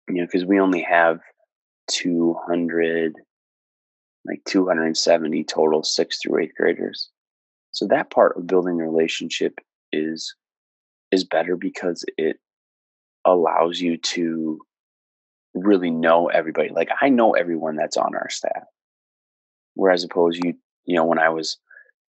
you 0.08 0.16
know 0.16 0.26
because 0.26 0.46
we 0.46 0.60
only 0.60 0.82
have 0.82 1.20
200 1.90 3.14
like 4.26 4.42
270 4.46 5.44
total 5.46 5.84
sixth 5.84 6.20
through 6.22 6.44
eighth 6.44 6.56
graders 6.56 7.10
so 7.72 7.88
that 7.88 8.12
part 8.12 8.38
of 8.38 8.48
building 8.48 8.80
a 8.80 8.90
relationship 8.90 9.60
is 9.92 10.36
is 11.12 11.24
better 11.24 11.56
because 11.56 12.04
it 12.18 12.38
allows 13.26 13.80
you 13.80 13.98
to 13.98 14.60
really 15.54 15.92
know 15.92 16.28
everybody. 16.28 16.70
Like 16.70 16.90
I 17.02 17.10
know 17.10 17.34
everyone 17.34 17.76
that's 17.76 17.98
on 17.98 18.16
our 18.16 18.30
staff. 18.30 18.64
Whereas 19.76 20.04
opposed 20.04 20.44
you, 20.44 20.56
you 20.86 20.96
know, 20.96 21.06
when 21.06 21.20
I 21.20 21.30
was 21.30 21.58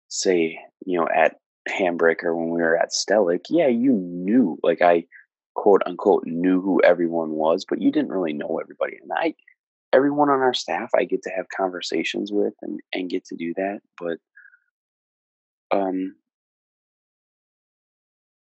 say, 0.09 0.59
you 0.85 0.99
know, 0.99 1.09
at 1.15 1.37
Handbreaker 1.69 2.35
when 2.35 2.51
we 2.51 2.61
were 2.61 2.77
at 2.77 2.91
Stellic, 2.91 3.47
yeah, 3.51 3.67
you 3.67 3.93
knew 3.93 4.59
like 4.63 4.83
I 4.83 5.05
quote 5.57 5.83
unquote 5.87 6.25
knew 6.27 6.61
who 6.61 6.81
everyone 6.83 7.31
was, 7.31 7.65
but 7.69 7.83
you 7.83 7.91
didn't 7.91 8.13
really 8.13 8.33
know 8.33 8.61
everybody. 8.61 8.99
And 9.03 9.11
I 9.13 9.35
everyone 9.93 10.31
on 10.31 10.41
our 10.41 10.55
staff 10.55 10.91
I 10.97 11.05
get 11.05 11.23
to 11.23 11.31
have 11.31 11.47
conversations 11.49 12.31
with 12.31 12.55
and, 12.63 12.81
and 12.93 13.11
get 13.11 13.25
to 13.27 13.37
do 13.37 13.55
that. 13.57 13.81
But 13.99 14.19
um 15.77 16.15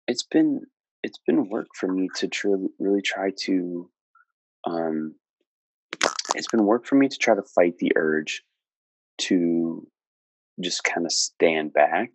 it's 0.08 0.24
been 0.24 0.62
it's 1.02 1.18
been 1.26 1.48
work 1.48 1.68
for 1.74 1.88
me 1.92 2.08
to 2.16 2.28
tr- 2.28 2.66
really 2.78 3.02
try 3.02 3.30
to 3.40 3.88
um, 4.64 5.14
it's 6.34 6.48
been 6.48 6.64
work 6.64 6.86
for 6.86 6.94
me 6.94 7.08
to 7.08 7.18
try 7.18 7.34
to 7.34 7.42
fight 7.42 7.78
the 7.78 7.92
urge 7.96 8.42
to 9.18 9.86
just 10.60 10.84
kind 10.84 11.06
of 11.06 11.12
stand 11.12 11.72
back 11.72 12.10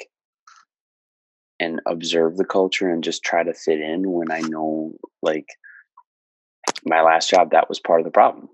and 1.59 1.81
observe 1.85 2.37
the 2.37 2.45
culture 2.45 2.89
and 2.89 3.03
just 3.03 3.23
try 3.23 3.43
to 3.43 3.53
fit 3.53 3.79
in 3.79 4.11
when 4.11 4.31
I 4.31 4.39
know 4.41 4.93
like 5.21 5.47
my 6.85 7.01
last 7.01 7.29
job 7.29 7.51
that 7.51 7.69
was 7.69 7.79
part 7.79 7.99
of 7.99 8.05
the 8.05 8.11
problem 8.11 8.49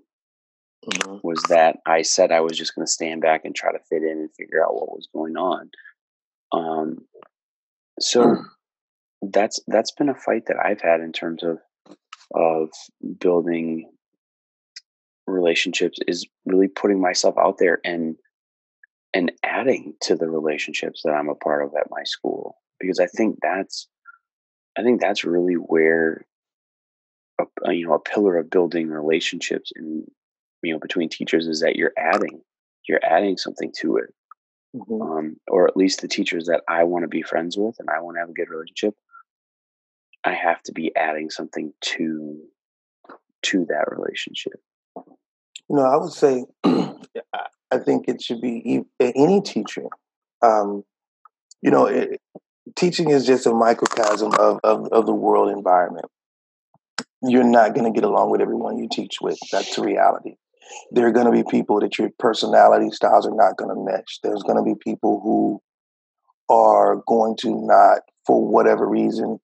mm-hmm. 0.86 1.18
was 1.22 1.42
that 1.48 1.78
I 1.86 2.02
said 2.02 2.32
I 2.32 2.40
was 2.40 2.56
just 2.56 2.74
going 2.74 2.86
to 2.86 2.92
stand 2.92 3.20
back 3.20 3.44
and 3.44 3.54
try 3.54 3.72
to 3.72 3.78
fit 3.90 4.02
in 4.02 4.18
and 4.18 4.34
figure 4.34 4.64
out 4.64 4.74
what 4.74 4.88
was 4.88 5.08
going 5.12 5.36
on. 5.36 5.70
Um, 6.52 6.98
so 8.00 8.24
mm. 8.24 8.44
that's 9.22 9.60
that's 9.66 9.92
been 9.92 10.08
a 10.08 10.14
fight 10.14 10.46
that 10.46 10.56
I've 10.62 10.80
had 10.80 11.00
in 11.00 11.12
terms 11.12 11.42
of 11.42 11.58
of 12.34 12.70
building 13.18 13.90
relationships 15.26 15.98
is 16.06 16.26
really 16.44 16.68
putting 16.68 17.00
myself 17.00 17.36
out 17.38 17.58
there 17.58 17.80
and 17.84 18.16
and 19.12 19.32
adding 19.44 19.94
to 20.02 20.16
the 20.16 20.28
relationships 20.28 21.02
that 21.04 21.12
I'm 21.12 21.28
a 21.28 21.34
part 21.34 21.64
of 21.64 21.72
at 21.78 21.90
my 21.90 22.02
school 22.04 22.56
because 22.84 23.00
I 23.00 23.06
think 23.06 23.38
that's 23.42 23.88
I 24.76 24.82
think 24.82 25.00
that's 25.00 25.24
really 25.24 25.54
where 25.54 26.24
a, 27.40 27.72
you 27.72 27.86
know 27.86 27.94
a 27.94 28.00
pillar 28.00 28.36
of 28.36 28.50
building 28.50 28.88
relationships 28.88 29.72
in 29.74 30.04
you 30.62 30.72
know 30.72 30.78
between 30.78 31.08
teachers 31.08 31.46
is 31.46 31.60
that 31.60 31.76
you're 31.76 31.92
adding 31.96 32.40
you're 32.88 33.04
adding 33.04 33.36
something 33.36 33.72
to 33.80 33.96
it 33.96 34.14
mm-hmm. 34.76 35.02
um, 35.02 35.36
or 35.48 35.66
at 35.66 35.76
least 35.76 36.00
the 36.00 36.08
teachers 36.08 36.46
that 36.46 36.62
I 36.68 36.84
want 36.84 37.04
to 37.04 37.08
be 37.08 37.22
friends 37.22 37.56
with 37.56 37.76
and 37.78 37.88
I 37.90 38.00
want 38.00 38.16
to 38.16 38.20
have 38.20 38.30
a 38.30 38.34
good 38.34 38.50
relationship 38.50 38.94
I 40.24 40.32
have 40.32 40.62
to 40.64 40.72
be 40.72 40.94
adding 40.96 41.30
something 41.30 41.72
to 41.80 42.40
to 43.42 43.66
that 43.66 43.90
relationship. 43.90 44.54
Know, 45.68 45.82
I 45.82 45.96
would 45.96 46.12
say 46.12 46.44
I 46.64 47.78
think 47.84 48.08
it 48.08 48.22
should 48.22 48.40
be 48.40 48.82
any 49.00 49.42
teacher. 49.42 49.84
Um, 50.42 50.84
you 51.60 51.70
know, 51.70 51.86
it, 51.86 52.20
teaching 52.76 53.10
is 53.10 53.26
just 53.26 53.46
a 53.46 53.52
microcosm 53.52 54.32
of, 54.38 54.60
of, 54.64 54.88
of 54.92 55.06
the 55.06 55.14
world 55.14 55.50
environment. 55.50 56.06
You're 57.22 57.44
not 57.44 57.74
going 57.74 57.90
to 57.90 57.96
get 57.98 58.06
along 58.08 58.30
with 58.30 58.40
everyone 58.40 58.78
you 58.78 58.88
teach 58.90 59.16
with. 59.20 59.38
That's 59.50 59.78
reality. 59.78 60.36
There 60.90 61.06
are 61.06 61.12
going 61.12 61.26
to 61.26 61.32
be 61.32 61.44
people 61.48 61.80
that 61.80 61.98
your 61.98 62.10
personality 62.18 62.90
styles 62.90 63.26
are 63.26 63.34
not 63.34 63.56
going 63.56 63.74
to 63.74 63.92
match. 63.92 64.18
There's 64.22 64.42
going 64.42 64.56
to 64.56 64.62
be 64.62 64.74
people 64.82 65.20
who 65.22 65.60
are 66.54 67.02
going 67.06 67.36
to 67.40 67.66
not, 67.66 68.00
for 68.26 68.46
whatever 68.46 68.88
reason, 68.88 69.38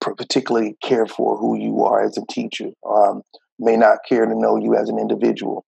particularly 0.00 0.76
care 0.82 1.06
for 1.06 1.36
who 1.36 1.56
you 1.56 1.84
are 1.84 2.04
as 2.04 2.18
a 2.18 2.26
teacher, 2.30 2.70
um, 2.88 3.22
may 3.58 3.76
not 3.76 3.98
care 4.08 4.26
to 4.26 4.34
know 4.34 4.56
you 4.56 4.74
as 4.74 4.88
an 4.88 4.98
individual, 4.98 5.64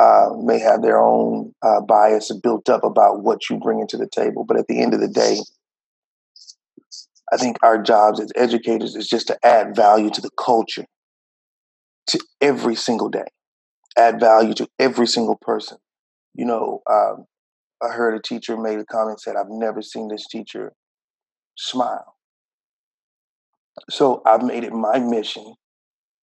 uh, 0.00 0.28
may 0.40 0.58
have 0.58 0.82
their 0.82 1.00
own 1.00 1.52
uh, 1.62 1.80
bias 1.80 2.30
built 2.42 2.68
up 2.68 2.84
about 2.84 3.22
what 3.22 3.50
you 3.50 3.58
bring 3.58 3.80
into 3.80 3.96
the 3.96 4.08
table. 4.08 4.44
But 4.44 4.58
at 4.58 4.66
the 4.68 4.80
end 4.80 4.94
of 4.94 5.00
the 5.00 5.08
day, 5.08 5.38
I 7.32 7.36
think 7.36 7.56
our 7.62 7.82
jobs 7.82 8.20
as 8.20 8.30
educators 8.36 8.94
is 8.94 9.08
just 9.08 9.26
to 9.28 9.38
add 9.44 9.74
value 9.74 10.10
to 10.10 10.20
the 10.20 10.30
culture 10.38 10.86
to 12.08 12.20
every 12.40 12.76
single 12.76 13.08
day, 13.08 13.24
add 13.98 14.20
value 14.20 14.54
to 14.54 14.68
every 14.78 15.06
single 15.06 15.36
person. 15.36 15.78
You 16.34 16.46
know, 16.46 16.82
um, 16.90 17.24
I 17.82 17.88
heard 17.88 18.14
a 18.14 18.22
teacher 18.22 18.56
made 18.56 18.78
a 18.78 18.84
comment 18.84 19.20
said, 19.20 19.36
"I've 19.36 19.50
never 19.50 19.82
seen 19.82 20.08
this 20.08 20.26
teacher 20.28 20.72
smile." 21.56 22.16
So 23.90 24.22
I've 24.26 24.42
made 24.42 24.64
it 24.64 24.72
my 24.72 24.98
mission, 24.98 25.54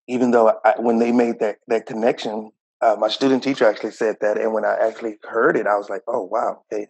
even 0.07 0.31
though 0.31 0.60
I, 0.65 0.75
when 0.79 1.00
they 1.00 1.12
made 1.12 1.39
that 1.39 1.57
that 1.67 1.86
connection, 1.86 2.51
uh, 2.81 2.95
my 3.00 3.10
student 3.10 3.43
teacher 3.43 3.65
actually 3.65 3.91
said 3.91 4.17
that, 4.22 4.38
and 4.38 4.53
when 4.53 4.65
I 4.65 4.75
actually 4.75 5.17
heard 5.24 5.57
it, 5.57 5.67
I 5.67 5.77
was 5.77 5.89
like, 5.89 6.01
"Oh 6.07 6.24
wow!" 6.24 6.63
Okay, 6.74 6.88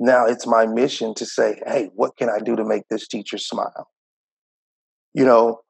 now 0.00 0.26
it's 0.26 0.46
my 0.46 0.66
mission 0.66 1.14
to 1.14 1.26
say, 1.26 1.60
"Hey, 1.66 1.90
what 1.94 2.16
can 2.16 2.28
I 2.28 2.38
do 2.38 2.56
to 2.56 2.64
make 2.64 2.84
this 2.90 3.08
teacher 3.08 3.38
smile?" 3.38 3.88
You 5.14 5.24
know, 5.24 5.60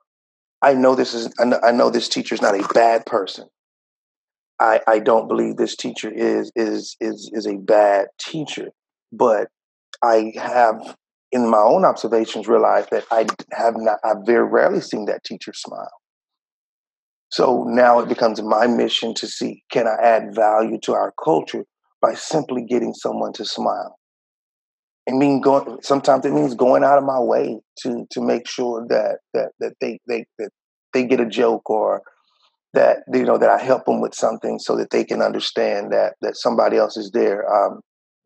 I 0.63 0.75
know 0.75 0.95
this 0.95 1.15
is 1.15 1.33
I 1.41 1.73
know 1.73 1.91
this 1.91 2.09
teacher 2.09 2.35
is 2.35 2.43
not 2.43 2.59
a 2.59 2.67
bad 2.73 3.07
person. 3.07 3.49
I 4.61 4.81
I 4.87 4.99
don't 4.99 5.29
believe 5.29 5.57
this 5.57 5.77
teacher 5.77 6.11
is 6.11 6.51
is 6.57 6.97
is 7.01 7.31
is 7.33 7.47
a 7.47 7.57
bad 7.57 8.07
teacher, 8.19 8.71
but 9.13 9.49
I 10.03 10.33
have 10.37 10.97
in 11.35 11.51
my 11.51 11.59
own 11.59 11.85
observations, 11.85 12.47
realized 12.47 12.91
that 12.93 13.05
I 13.11 13.27
have 13.53 13.75
not, 13.77 13.99
I've 14.05 14.25
very 14.25 14.47
rarely 14.49 14.81
seen 14.81 15.07
that 15.07 15.25
teacher 15.25 15.53
smile. 15.53 15.91
So 17.29 17.65
now 17.67 17.99
it 17.99 18.09
becomes 18.09 18.41
my 18.41 18.69
mission 18.69 19.15
to 19.15 19.27
see 19.27 19.65
can 19.73 19.89
I 19.89 19.97
add 20.01 20.33
value 20.33 20.79
to 20.85 20.95
our 20.95 21.13
culture 21.23 21.65
by 22.01 22.15
simply 22.15 22.65
getting 22.65 22.95
someone 22.95 23.33
to 23.33 23.45
smile. 23.45 23.99
And 25.07 25.19
mean 25.19 25.41
going 25.41 25.79
sometimes 25.83 26.25
it 26.25 26.33
means 26.33 26.55
going 26.55 26.83
out 26.83 26.99
of 26.99 27.05
my 27.05 27.21
way 27.21 27.59
to 27.81 28.07
to 28.11 28.21
make 28.23 28.49
sure 28.49 28.87
that 28.89 29.19
that 29.35 29.53
that 29.61 29.75
they 29.81 29.99
they 30.09 30.25
that 30.39 30.51
they 30.95 31.05
get 31.05 31.21
a 31.21 31.27
joke 31.27 31.69
or 31.69 32.03
that 32.73 32.99
you 33.13 33.25
know 33.25 33.37
that 33.37 33.51
I 33.51 33.63
help 33.63 33.85
them 33.85 34.01
with 34.01 34.15
something 34.15 34.59
so 34.59 34.77
that 34.77 34.91
they 34.91 35.05
can 35.05 35.21
understand 35.21 35.93
that 35.93 36.15
that 36.23 36.37
somebody 36.37 36.77
else 36.77 36.97
is 36.97 37.11
there. 37.11 37.45
Um, 37.55 37.81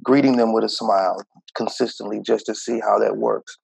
greeting 0.04 0.36
them 0.36 0.52
with 0.52 0.64
a 0.64 0.68
smile 0.68 1.20
consistently 1.56 2.20
just 2.24 2.46
to 2.46 2.54
see 2.54 2.80
how 2.80 2.98
that 2.98 3.16
works. 3.16 3.58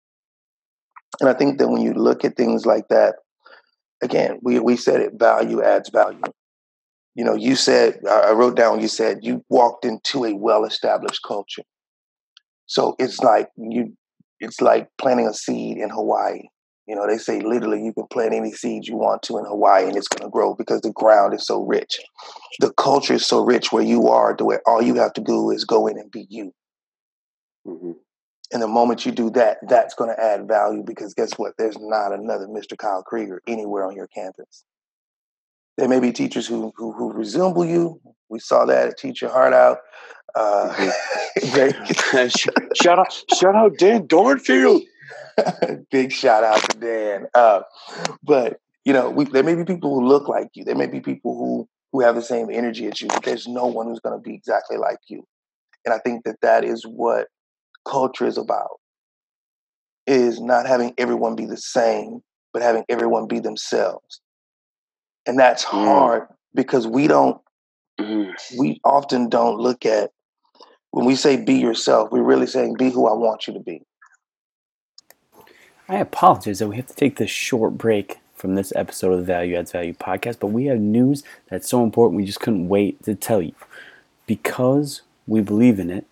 And 1.21 1.29
I 1.29 1.35
think 1.35 1.59
that 1.59 1.69
when 1.69 1.83
you 1.83 1.95
look 1.95 2.25
at 2.25 2.37
things 2.37 2.67
like 2.67 2.89
that, 2.89 3.17
again, 4.03 4.39
we, 4.43 4.59
we 4.59 4.77
said 4.77 5.01
it 5.01 5.13
value 5.15 5.63
adds 5.63 5.91
value. 5.91 6.23
You 7.15 7.25
know, 7.25 7.35
you 7.35 7.55
said, 7.55 8.01
I 8.11 8.33
wrote 8.33 8.57
down, 8.57 8.81
you 8.81 8.89
said 8.89 9.21
you 9.23 9.45
walked 9.49 9.85
into 9.85 10.25
a 10.25 10.35
well 10.35 10.65
established 10.65 11.21
culture. 11.27 11.63
So 12.75 12.97
it's 12.99 13.21
like 13.21 13.51
you, 13.57 13.97
it's 14.41 14.61
like 14.61 14.89
planting 14.99 15.29
a 15.29 15.33
seed 15.33 15.77
in 15.77 15.91
Hawaii. 15.91 16.41
You 16.89 16.97
know, 16.97 17.07
they 17.07 17.19
say 17.19 17.41
literally 17.41 17.85
you 17.85 17.93
can 17.93 18.09
plant 18.09 18.35
any 18.35 18.51
seed 18.51 18.89
you 18.89 18.97
want 18.97 19.23
to 19.23 19.39
in 19.39 19.45
Hawaii 19.45 19.87
and 19.87 19.97
it's 19.97 20.09
going 20.09 20.27
to 20.27 20.33
grow 20.33 20.57
because 20.57 20.81
the 20.81 20.91
ground 20.91 21.35
is 21.35 21.47
so 21.47 21.63
rich. 21.63 22.01
The 22.59 22.73
culture 22.73 23.15
is 23.15 23.25
so 23.25 23.45
rich 23.45 23.71
where 23.71 23.85
you 23.85 24.09
are 24.09 24.35
to 24.35 24.45
where 24.45 24.61
all 24.67 24.83
you 24.83 24.97
have 24.97 25.13
to 25.13 25.21
do 25.21 25.53
is 25.53 25.65
go 25.65 25.87
in 25.87 25.97
and 25.97 26.11
be 26.11 26.27
you. 26.29 26.53
Mm-hmm. 27.65 27.93
And 28.53 28.61
the 28.61 28.67
moment 28.67 29.07
you 29.07 29.13
do 29.13 29.31
that, 29.31 29.59
that's 29.69 29.95
going 29.95 30.11
to 30.11 30.21
add 30.21 30.49
value 30.49 30.83
because 30.85 31.15
guess 31.15 31.35
what? 31.35 31.53
There's 31.57 31.79
not 31.79 32.13
another 32.13 32.49
Mr. 32.49 32.77
Kyle 32.77 33.05
Krieger 33.05 33.41
anywhere 33.47 33.87
on 33.87 33.95
your 33.95 34.09
campus. 34.09 34.65
there 35.79 35.89
may 35.89 36.01
be 36.01 36.11
teachers 36.11 36.49
who, 36.49 36.73
who, 36.77 36.91
who 36.93 37.13
resemble 37.13 37.65
you. 37.65 38.01
We 38.35 38.41
saw 38.41 38.65
that 38.65 38.89
at 38.89 38.99
Teach 38.99 39.23
Your 39.23 39.31
Heart 39.31 39.55
Out. 39.55 39.79
Uh, 40.35 40.91
shout 42.75 42.99
out, 42.99 43.23
shout 43.33 43.55
out, 43.55 43.79
Dan 43.79 44.09
Dornfield. 44.09 44.83
Big 45.93 46.11
shout 46.11 46.43
out 46.43 46.59
to 46.69 46.79
Dan. 46.79 47.27
Uh, 47.33 47.61
but 48.25 48.59
you 48.85 48.93
know, 48.93 49.09
we, 49.09 49.25
there 49.27 49.45
may 49.45 49.55
be 49.55 49.65
people 49.65 49.95
who 49.95 50.05
look 50.05 50.27
like 50.27 50.49
you. 50.55 50.65
There 50.65 50.75
may 50.75 50.89
be 50.89 50.99
people 50.99 51.39
who 51.39 51.69
who 51.93 52.01
have 52.01 52.17
the 52.17 52.23
same 52.23 52.49
energy 52.51 52.89
as 52.89 53.01
you. 53.01 53.07
But 53.07 53.23
there's 53.23 53.47
no 53.47 53.67
one 53.67 53.87
who's 53.87 54.01
going 54.01 54.19
to 54.19 54.21
be 54.21 54.35
exactly 54.35 54.79
like 54.79 54.99
you. 55.07 55.25
And 55.85 55.95
I 55.95 55.99
think 55.99 56.25
that 56.25 56.41
that 56.43 56.65
is 56.65 56.83
what 56.83 57.29
culture 57.87 58.27
is 58.27 58.37
about. 58.37 58.81
Is 60.09 60.41
not 60.41 60.67
having 60.67 60.93
everyone 60.99 61.37
be 61.37 61.47
the 61.47 61.57
same, 61.57 62.21
but 62.53 62.63
having 62.63 62.85
everyone 62.89 63.29
be 63.29 63.39
themselves. 63.39 64.21
And 65.25 65.39
that's 65.39 65.65
mm. 65.65 65.85
hard 65.85 66.27
because 66.55 66.87
we 66.87 67.07
don't. 67.07 67.41
Mm. 68.01 68.33
We 68.59 68.81
often 68.85 69.29
don't 69.29 69.59
look 69.59 69.87
at 69.87 70.11
when 70.91 71.05
we 71.07 71.17
say 71.17 71.37
be 71.37 71.55
yourself. 71.55 72.11
We're 72.11 72.23
really 72.23 72.47
saying 72.47 72.77
be 72.79 72.91
who 72.91 73.07
I 73.07 73.15
want 73.15 73.47
you 73.47 73.55
to 73.55 73.61
be. 73.61 73.83
I 75.89 75.97
apologize 75.97 76.61
that 76.61 76.69
we 76.69 76.77
have 76.77 76.87
to 76.87 76.95
take 76.95 77.17
this 77.17 77.31
short 77.31 77.77
break 77.77 78.19
from 78.35 78.55
this 78.55 78.73
episode 78.75 79.13
of 79.13 79.19
the 79.19 79.25
Value 79.25 79.57
Adds 79.57 79.73
Value 79.73 79.93
podcast, 79.93 80.39
but 80.41 80.49
we 80.49 80.67
have 80.67 80.81
news 80.81 81.23
that's 81.49 81.69
so 81.69 81.85
important 81.85 82.17
we 82.17 82.25
just 82.25 82.41
couldn't 82.41 82.69
wait 82.69 83.03
to 83.05 83.15
tell 83.15 83.43
you. 83.43 83.55
Because 84.27 85.03
we 85.27 85.41
believe 85.41 85.79
in 85.79 85.91
it 85.91 86.07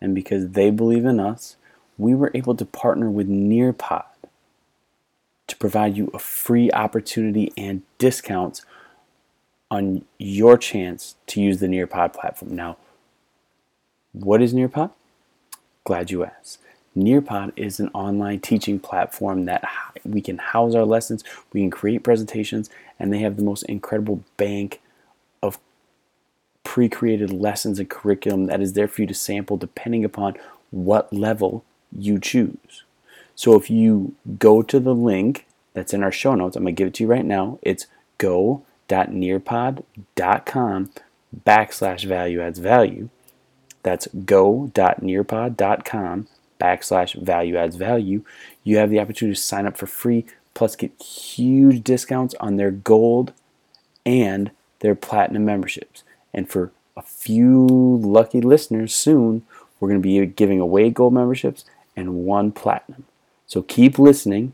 and 0.00 0.14
because 0.14 0.50
they 0.50 0.70
believe 0.70 1.04
in 1.04 1.18
us, 1.18 1.56
we 1.96 2.14
were 2.14 2.30
able 2.34 2.54
to 2.54 2.64
partner 2.64 3.10
with 3.10 3.28
Nearpod 3.28 4.04
to 5.46 5.56
provide 5.56 5.96
you 5.96 6.10
a 6.14 6.18
free 6.18 6.70
opportunity 6.72 7.52
and 7.56 7.82
discounts 7.98 8.64
on 9.70 10.04
your 10.18 10.56
chance 10.56 11.16
to 11.26 11.40
use 11.40 11.60
the 11.60 11.66
Nearpod 11.66 12.12
platform. 12.12 12.54
Now, 12.54 12.76
what 14.12 14.40
is 14.40 14.54
Nearpod? 14.54 14.90
Glad 15.84 16.10
you 16.10 16.24
asked. 16.24 16.58
Nearpod 16.96 17.52
is 17.56 17.78
an 17.78 17.88
online 17.94 18.40
teaching 18.40 18.80
platform 18.80 19.44
that 19.44 19.62
we 20.04 20.20
can 20.20 20.38
house 20.38 20.74
our 20.74 20.84
lessons, 20.84 21.22
we 21.52 21.60
can 21.60 21.70
create 21.70 22.02
presentations, 22.02 22.70
and 22.98 23.12
they 23.12 23.18
have 23.18 23.36
the 23.36 23.44
most 23.44 23.62
incredible 23.64 24.22
bank 24.36 24.80
of 25.42 25.58
pre 26.64 26.88
created 26.88 27.30
lessons 27.30 27.78
and 27.78 27.88
curriculum 27.88 28.46
that 28.46 28.60
is 28.60 28.72
there 28.72 28.88
for 28.88 29.02
you 29.02 29.06
to 29.06 29.14
sample 29.14 29.56
depending 29.56 30.04
upon 30.04 30.34
what 30.70 31.12
level 31.12 31.64
you 31.92 32.18
choose. 32.18 32.84
So 33.34 33.54
if 33.54 33.70
you 33.70 34.14
go 34.38 34.62
to 34.62 34.80
the 34.80 34.94
link 34.94 35.46
that's 35.74 35.94
in 35.94 36.02
our 36.02 36.10
show 36.10 36.34
notes, 36.34 36.56
I'm 36.56 36.64
going 36.64 36.74
to 36.74 36.78
give 36.78 36.88
it 36.88 36.94
to 36.94 37.04
you 37.04 37.08
right 37.08 37.24
now. 37.24 37.58
It's 37.62 37.86
go.nearpod.com 38.88 40.90
backslash 41.46 42.04
value 42.04 42.40
adds 42.40 42.58
value. 42.58 43.10
That's 43.82 44.08
go.nearpod.com 44.24 46.28
backslash 46.58 47.20
value 47.20 47.56
adds 47.56 47.76
value, 47.76 48.24
you 48.64 48.78
have 48.78 48.90
the 48.90 49.00
opportunity 49.00 49.34
to 49.34 49.40
sign 49.40 49.66
up 49.66 49.76
for 49.76 49.86
free, 49.86 50.26
plus 50.54 50.76
get 50.76 51.00
huge 51.00 51.84
discounts 51.84 52.34
on 52.40 52.56
their 52.56 52.70
gold 52.70 53.32
and 54.04 54.50
their 54.80 54.94
platinum 54.94 55.44
memberships. 55.44 56.02
And 56.34 56.48
for 56.48 56.72
a 56.96 57.02
few 57.02 57.66
lucky 57.66 58.40
listeners 58.40 58.94
soon, 58.94 59.44
we're 59.78 59.88
going 59.88 60.02
to 60.02 60.06
be 60.06 60.24
giving 60.26 60.60
away 60.60 60.90
gold 60.90 61.14
memberships 61.14 61.64
and 61.96 62.24
one 62.24 62.52
platinum. 62.52 63.04
So 63.46 63.62
keep 63.62 63.98
listening 63.98 64.52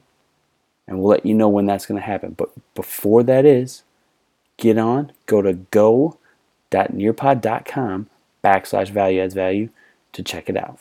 and 0.87 0.99
we'll 0.99 1.09
let 1.09 1.27
you 1.27 1.35
know 1.35 1.49
when 1.49 1.67
that's 1.67 1.87
going 1.87 2.01
to 2.01 2.07
happen. 2.07 2.35
But 2.37 2.51
before 2.75 3.23
that 3.23 3.47
is, 3.47 3.83
get 4.57 4.79
on, 4.79 5.13
go 5.27 5.43
to 5.43 5.53
go.nearpod.com 5.53 8.09
backslash 8.43 8.89
value 8.91 9.21
adds 9.21 9.35
value 9.35 9.69
to 10.13 10.23
check 10.23 10.49
it 10.49 10.57
out. 10.57 10.79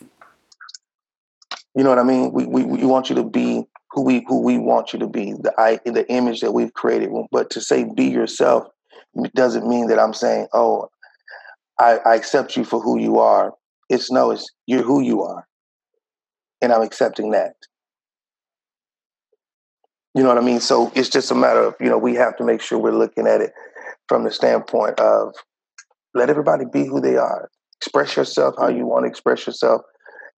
You 1.76 1.84
know 1.84 1.90
what 1.90 2.00
I 2.00 2.04
mean? 2.04 2.32
We, 2.32 2.46
we, 2.46 2.64
we 2.64 2.86
want 2.86 3.10
you 3.10 3.16
to 3.16 3.24
be 3.24 3.66
who 3.92 4.04
we 4.04 4.26
who 4.28 4.42
we 4.42 4.58
want 4.58 4.94
you 4.94 5.00
to 5.00 5.08
be, 5.08 5.34
the 5.34 5.54
I, 5.58 5.80
the 5.86 6.08
image 6.10 6.42
that 6.42 6.52
we've 6.52 6.74
created. 6.74 7.10
But 7.32 7.50
to 7.52 7.62
say 7.62 7.84
be 7.84 8.06
yourself 8.06 8.68
doesn't 9.36 9.68
mean 9.68 9.88
that 9.88 10.00
I'm 10.00 10.14
saying, 10.14 10.48
oh, 10.54 10.90
I, 11.80 12.00
I 12.06 12.16
accept 12.16 12.58
you 12.58 12.66
for 12.66 12.80
who 12.80 13.00
you 13.00 13.20
are. 13.20 13.54
It's 13.90 14.12
no, 14.12 14.32
it's 14.32 14.50
you're 14.66 14.84
who 14.84 15.02
you 15.02 15.24
are, 15.24 15.48
and 16.62 16.74
I'm 16.74 16.82
accepting 16.82 17.32
that. 17.32 17.56
You 20.14 20.22
know 20.22 20.30
what 20.30 20.38
I 20.38 20.42
mean? 20.46 20.60
So 20.60 20.92
it's 20.96 21.10
just 21.10 21.32
a 21.32 21.36
matter 21.36 21.64
of 21.64 21.76
you 21.80 21.90
know 21.90 21.98
we 21.98 22.16
have 22.16 22.38
to 22.38 22.44
make 22.44 22.62
sure 22.62 22.78
we're 22.78 22.92
looking 22.92 23.28
at 23.28 23.42
it 23.42 23.52
from 24.08 24.24
the 24.24 24.32
standpoint 24.32 25.00
of 25.00 25.34
let 26.14 26.30
everybody 26.30 26.66
be 26.72 26.86
who 26.86 27.02
they 27.02 27.18
are. 27.18 27.50
Express 27.80 28.16
yourself 28.16 28.56
how 28.58 28.70
you 28.70 28.86
want 28.86 29.06
to 29.06 29.10
express 29.10 29.46
yourself 29.48 29.82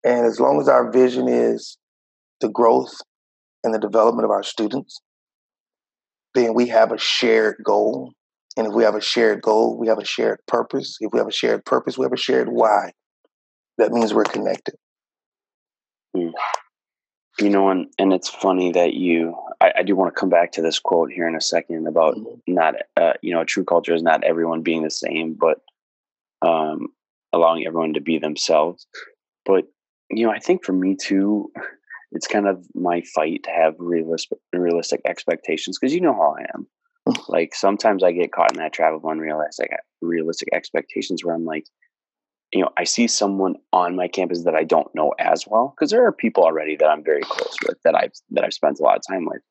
and 0.06 0.28
as 0.28 0.40
long 0.40 0.62
as 0.62 0.70
our 0.70 0.92
vision 0.92 1.28
is 1.28 1.80
the 2.40 2.48
growth 2.48 2.94
and 3.64 3.74
the 3.74 3.80
development 3.80 4.24
of 4.24 4.30
our 4.30 4.44
students, 4.44 5.02
then 6.36 6.54
we 6.54 6.68
have 6.68 6.92
a 6.92 6.98
shared 7.00 7.56
goal. 7.64 8.14
And 8.56 8.68
if 8.68 8.74
we 8.74 8.84
have 8.84 8.94
a 8.94 9.02
shared 9.02 9.42
goal, 9.42 9.78
we 9.78 9.88
have 9.88 9.98
a 9.98 10.06
shared 10.06 10.40
purpose. 10.48 10.98
If 11.02 11.12
we 11.12 11.18
have 11.18 11.28
a 11.28 11.34
shared 11.34 11.66
purpose, 11.66 11.98
we 11.98 12.06
have 12.06 12.14
a 12.14 12.18
shared 12.18 12.50
why. 12.50 12.92
That 13.80 13.92
means 13.92 14.14
we're 14.14 14.24
connected. 14.26 14.76
Hmm. 16.16 16.30
You 17.40 17.50
know, 17.50 17.70
and, 17.70 17.88
and 18.00 18.14
it's 18.14 18.30
funny 18.30 18.72
that 18.72 18.94
you, 18.94 19.36
I, 19.60 19.74
I, 19.80 19.84
do 19.84 19.94
want 19.94 20.14
to 20.14 20.18
come 20.18 20.30
back 20.30 20.54
to 20.54 20.62
this 20.62 20.80
quote 20.80 21.12
here 21.12 21.28
in 21.28 21.36
a 21.36 21.42
second 21.42 21.86
about 21.86 22.16
mm-hmm. 22.16 22.54
not, 22.54 22.76
uh, 22.96 23.14
you 23.22 23.34
know, 23.34 23.44
true 23.44 23.66
culture 23.66 23.94
is 23.94 24.02
not 24.02 24.24
everyone 24.24 24.62
being 24.62 24.84
the 24.84 24.90
same, 24.90 25.34
but 25.34 25.60
um, 26.42 26.88
allowing 27.34 27.66
everyone 27.66 27.94
to 27.94 28.02
be 28.02 28.18
themselves. 28.18 28.88
But 29.46 29.66
you 30.10 30.26
know, 30.26 30.32
I 30.32 30.40
think 30.40 30.64
for 30.64 30.74
me 30.74 30.96
too, 30.96 31.52
it's 32.12 32.28
kind 32.28 32.48
of 32.48 32.66
my 32.74 33.02
fight 33.14 33.44
to 33.44 33.52
have 33.52 33.76
realistic 33.78 34.40
realistic 34.54 35.02
expectations 35.06 35.78
because 35.78 35.94
you 35.94 36.02
know 36.02 36.14
how 36.14 36.36
I 36.40 36.46
am. 36.54 36.68
like 37.28 37.54
sometimes 37.54 38.04
I 38.04 38.12
get 38.12 38.32
caught 38.32 38.52
in 38.52 38.60
that 38.60 38.74
trap 38.74 38.94
of 38.94 39.04
unrealistic 39.04 39.70
realistic 40.02 40.50
expectations 40.54 41.24
where 41.24 41.36
I'm 41.36 41.46
like, 41.46 41.66
you 42.56 42.62
know, 42.62 42.70
I 42.78 42.86
see 42.86 43.08
someone 43.08 43.56
on 43.74 43.98
my 43.98 44.08
campus 44.08 44.46
that 44.46 44.56
I 44.56 44.64
don't 44.64 44.94
know 44.96 45.14
as 45.20 45.46
well 45.46 45.74
because 45.76 45.92
there 45.92 46.06
are 46.06 46.14
people 46.14 46.44
already 46.44 46.78
that 46.78 46.88
I'm 46.88 47.04
very 47.04 47.22
close 47.22 47.58
with 47.68 47.78
that 47.84 47.96
I've 47.96 48.14
that 48.32 48.46
I've 48.46 48.54
spent 48.54 48.80
a 48.80 48.84
lot 48.84 48.96
of 48.96 49.04
time 49.08 49.26
with. 49.26 49.42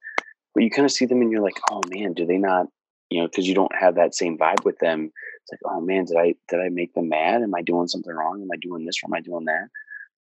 But 0.54 0.64
you 0.64 0.70
kind 0.70 0.86
of 0.86 0.92
see 0.92 1.04
them 1.04 1.20
and 1.20 1.30
you're 1.30 1.42
like, 1.42 1.60
oh 1.70 1.82
man, 1.90 2.14
do 2.14 2.24
they 2.24 2.38
not? 2.38 2.66
You 3.10 3.20
know, 3.20 3.28
because 3.28 3.46
you 3.46 3.54
don't 3.54 3.74
have 3.78 3.96
that 3.96 4.14
same 4.14 4.38
vibe 4.38 4.64
with 4.64 4.78
them. 4.78 5.10
It's 5.42 5.52
like, 5.52 5.60
oh 5.70 5.82
man, 5.82 6.06
did 6.06 6.16
I 6.16 6.34
did 6.48 6.60
I 6.60 6.70
make 6.70 6.94
them 6.94 7.10
mad? 7.10 7.42
Am 7.42 7.54
I 7.54 7.60
doing 7.60 7.88
something 7.88 8.12
wrong? 8.12 8.40
Am 8.40 8.48
I 8.50 8.56
doing 8.56 8.86
this 8.86 8.96
or 9.02 9.08
am 9.08 9.14
I 9.14 9.20
doing 9.20 9.44
that? 9.44 9.68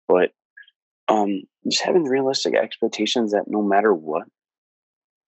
but 0.07 0.31
um, 1.07 1.43
just 1.69 1.83
having 1.83 2.03
realistic 2.03 2.55
expectations 2.55 3.31
that 3.31 3.45
no 3.47 3.61
matter 3.61 3.93
what, 3.93 4.23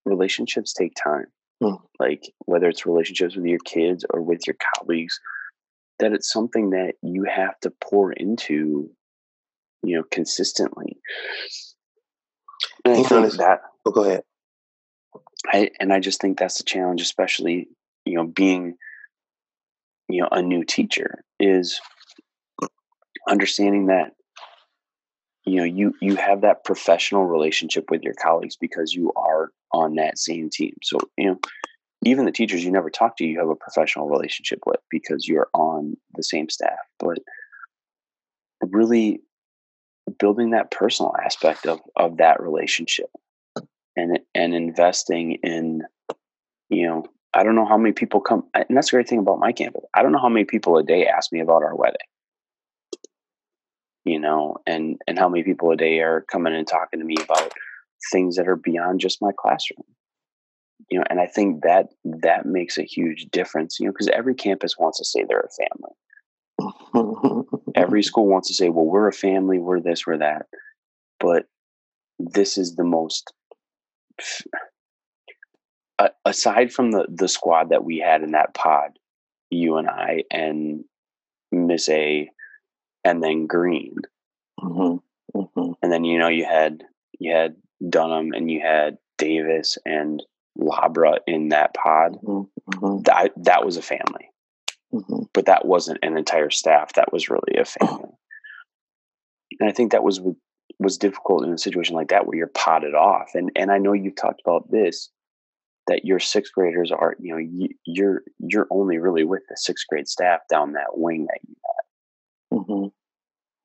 relationships 0.05 0.73
take 0.73 0.93
time. 1.01 1.25
Mm. 1.63 1.81
Like 1.99 2.23
whether 2.39 2.67
it's 2.67 2.85
relationships 2.85 3.35
with 3.35 3.45
your 3.45 3.59
kids 3.59 4.05
or 4.09 4.21
with 4.21 4.45
your 4.45 4.57
colleagues, 4.75 5.19
that 5.99 6.13
it's 6.13 6.31
something 6.31 6.71
that 6.71 6.93
you 7.01 7.23
have 7.23 7.59
to 7.61 7.71
pour 7.81 8.11
into, 8.11 8.89
you 9.83 9.97
know, 9.97 10.03
consistently. 10.11 10.97
And 12.83 12.93
I 12.93 13.03
think 13.03 13.33
that. 13.33 13.61
Oh, 13.85 13.91
go 13.91 14.03
ahead. 14.03 14.23
I 15.47 15.69
and 15.79 15.93
I 15.93 15.99
just 15.99 16.21
think 16.21 16.37
that's 16.37 16.57
the 16.57 16.63
challenge, 16.63 17.01
especially 17.01 17.67
you 18.05 18.15
know 18.15 18.25
being 18.25 18.75
you 20.07 20.21
know 20.21 20.29
a 20.31 20.41
new 20.41 20.63
teacher 20.63 21.23
is 21.39 21.79
understanding 23.27 23.87
that 23.87 24.11
you 25.45 25.57
know 25.57 25.63
you 25.63 25.93
you 26.01 26.15
have 26.15 26.41
that 26.41 26.63
professional 26.63 27.25
relationship 27.25 27.89
with 27.89 28.03
your 28.03 28.13
colleagues 28.13 28.55
because 28.55 28.93
you 28.93 29.11
are 29.15 29.49
on 29.71 29.95
that 29.95 30.17
same 30.17 30.49
team 30.49 30.73
so 30.83 30.97
you 31.17 31.27
know 31.27 31.39
even 32.05 32.25
the 32.25 32.31
teachers 32.31 32.63
you 32.63 32.71
never 32.71 32.89
talk 32.89 33.17
to 33.17 33.25
you 33.25 33.39
have 33.39 33.49
a 33.49 33.55
professional 33.55 34.07
relationship 34.07 34.59
with 34.65 34.79
because 34.89 35.27
you're 35.27 35.49
on 35.53 35.97
the 36.13 36.23
same 36.23 36.49
staff. 36.49 36.77
But 36.99 37.17
really 38.61 39.21
building 40.19 40.51
that 40.51 40.71
personal 40.71 41.13
aspect 41.23 41.65
of 41.65 41.81
of 41.95 42.17
that 42.17 42.41
relationship 42.41 43.09
and 43.95 44.19
and 44.33 44.53
investing 44.53 45.33
in 45.43 45.81
you 46.69 46.87
know 46.87 47.03
i 47.33 47.43
don't 47.43 47.55
know 47.55 47.65
how 47.65 47.77
many 47.77 47.91
people 47.91 48.21
come 48.21 48.43
and 48.53 48.65
that's 48.69 48.91
the 48.91 48.97
great 48.97 49.09
thing 49.09 49.19
about 49.19 49.39
my 49.39 49.51
campus. 49.51 49.83
I 49.93 50.03
don't 50.03 50.11
know 50.11 50.19
how 50.19 50.29
many 50.29 50.45
people 50.45 50.77
a 50.77 50.83
day 50.83 51.07
ask 51.07 51.31
me 51.31 51.39
about 51.39 51.63
our 51.63 51.75
wedding. 51.75 51.97
You 54.03 54.19
know, 54.19 54.57
and 54.67 55.01
and 55.07 55.17
how 55.17 55.27
many 55.27 55.43
people 55.43 55.71
a 55.71 55.75
day 55.75 55.99
are 56.01 56.21
coming 56.31 56.53
and 56.53 56.67
talking 56.67 56.99
to 56.99 57.05
me 57.05 57.15
about 57.23 57.51
things 58.11 58.35
that 58.35 58.47
are 58.47 58.55
beyond 58.55 58.99
just 58.99 59.21
my 59.21 59.31
classroom. 59.35 59.83
You 60.89 60.99
know, 60.99 61.05
and 61.09 61.19
I 61.19 61.25
think 61.25 61.63
that 61.63 61.87
that 62.03 62.45
makes 62.45 62.77
a 62.77 62.83
huge 62.83 63.25
difference, 63.31 63.79
you 63.79 63.87
know, 63.87 63.91
because 63.91 64.09
every 64.09 64.35
campus 64.35 64.77
wants 64.77 64.99
to 64.99 65.05
say 65.05 65.23
they're 65.27 65.39
a 65.39 65.49
family. 66.93 67.55
every 67.75 68.03
school 68.09 68.27
wants 68.27 68.47
to 68.49 68.53
say, 68.53 68.69
well, 68.69 68.85
we're 68.85 69.07
a 69.07 69.13
family, 69.13 69.57
we're 69.59 69.81
this, 69.81 70.05
we're 70.05 70.17
that. 70.17 70.45
But 71.19 71.47
this 72.19 72.57
is 72.57 72.75
the 72.75 72.83
most 72.83 73.33
uh, 75.99 76.09
aside 76.25 76.71
from 76.71 76.91
the 76.91 77.05
the 77.09 77.27
squad 77.27 77.69
that 77.69 77.83
we 77.83 77.99
had 77.99 78.21
in 78.23 78.31
that 78.31 78.53
pod, 78.53 78.97
you 79.49 79.77
and 79.77 79.89
I 79.89 80.23
and 80.31 80.83
Miss 81.51 81.89
A, 81.89 82.29
and 83.03 83.23
then 83.23 83.47
Green, 83.47 83.95
Mm-hmm. 84.61 85.39
Mm-hmm. 85.39 85.71
and 85.81 85.91
then 85.91 86.05
you 86.05 86.17
know 86.17 86.29
you 86.29 86.45
had 86.45 86.83
you 87.19 87.33
had 87.33 87.55
Dunham 87.89 88.31
and 88.33 88.49
you 88.49 88.61
had 88.61 88.97
Davis 89.17 89.77
and 89.85 90.23
Labra 90.59 91.19
in 91.27 91.49
that 91.49 91.73
pod. 91.73 92.17
Mm-hmm. 92.23 93.01
That 93.03 93.31
that 93.37 93.65
was 93.65 93.77
a 93.77 93.81
family, 93.81 94.29
Mm-hmm. 94.93 95.23
but 95.33 95.47
that 95.47 95.65
wasn't 95.65 95.99
an 96.03 96.17
entire 96.17 96.49
staff. 96.49 96.93
That 96.93 97.11
was 97.11 97.29
really 97.29 97.57
a 97.59 97.65
family, 97.65 98.11
and 99.59 99.69
I 99.69 99.73
think 99.73 99.91
that 99.91 100.03
was 100.03 100.21
was 100.79 100.97
difficult 100.97 101.43
in 101.45 101.51
a 101.51 101.57
situation 101.57 101.95
like 101.95 102.09
that 102.09 102.25
where 102.27 102.37
you're 102.37 102.47
potted 102.47 102.95
off. 102.95 103.31
And 103.33 103.51
and 103.55 103.71
I 103.71 103.77
know 103.77 103.93
you've 103.93 104.15
talked 104.15 104.41
about 104.45 104.71
this 104.71 105.09
that 105.87 106.05
your 106.05 106.19
sixth 106.19 106.53
graders 106.53 106.91
are 106.91 107.15
you 107.19 107.31
know 107.31 107.37
you, 107.37 107.69
you're 107.85 108.23
you're 108.39 108.67
only 108.71 108.97
really 108.97 109.23
with 109.23 109.43
the 109.49 109.57
sixth 109.57 109.85
grade 109.89 110.07
staff 110.07 110.41
down 110.49 110.73
that 110.73 110.97
wing 110.97 111.27
that 111.27 111.39
you 111.47 111.55
Mm-hmm. 112.53 112.87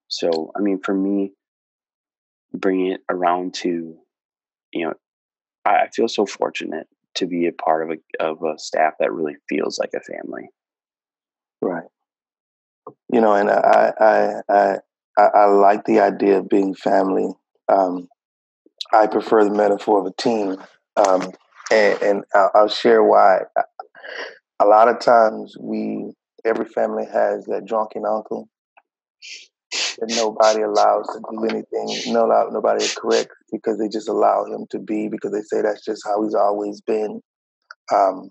So, 0.08 0.50
I 0.56 0.60
mean, 0.60 0.80
for 0.80 0.94
me, 0.94 1.32
bringing 2.52 2.92
it 2.92 3.00
around 3.08 3.54
to, 3.54 3.96
you 4.72 4.86
know, 4.86 4.94
I, 5.64 5.88
feel 5.94 6.08
so 6.08 6.26
fortunate 6.26 6.86
to 7.16 7.26
be 7.26 7.46
a 7.46 7.52
part 7.52 7.82
of 7.82 7.98
a 7.98 8.24
of 8.24 8.42
a 8.42 8.58
staff 8.58 8.94
that 9.00 9.12
really 9.12 9.36
feels 9.48 9.78
like 9.78 9.90
a 9.94 10.00
family. 10.00 10.48
Right. 11.60 11.88
You 13.12 13.20
know, 13.20 13.34
and 13.34 13.50
I 13.50 13.92
I 14.00 14.32
I 14.48 14.76
I, 15.18 15.22
I 15.22 15.44
like 15.46 15.84
the 15.84 16.00
idea 16.00 16.38
of 16.38 16.48
being 16.48 16.74
family. 16.74 17.32
Um, 17.68 18.08
I 18.92 19.06
prefer 19.06 19.44
the 19.44 19.50
metaphor 19.50 20.00
of 20.00 20.06
a 20.06 20.22
team, 20.22 20.56
um, 20.96 21.30
and, 21.70 22.02
and 22.02 22.24
I'll, 22.34 22.50
I'll 22.54 22.68
share 22.68 23.04
why. 23.04 23.40
A 24.60 24.66
lot 24.66 24.88
of 24.88 25.00
times, 25.00 25.56
we 25.60 26.12
every 26.44 26.64
family 26.64 27.04
has 27.04 27.44
that 27.46 27.66
drunken 27.66 28.04
uncle 28.06 28.48
that 29.70 30.10
nobody 30.16 30.62
allows 30.62 31.06
to 31.08 31.20
do 31.30 31.44
anything. 31.44 32.12
No, 32.12 32.26
nobody 32.50 32.84
is 32.84 32.94
correct 32.94 33.30
because 33.52 33.78
they 33.78 33.88
just 33.88 34.08
allow 34.08 34.44
him 34.44 34.66
to 34.70 34.78
be 34.78 35.08
because 35.08 35.32
they 35.32 35.42
say 35.42 35.62
that's 35.62 35.84
just 35.84 36.02
how 36.04 36.22
he's 36.22 36.34
always 36.34 36.80
been. 36.80 37.20
Um, 37.92 38.28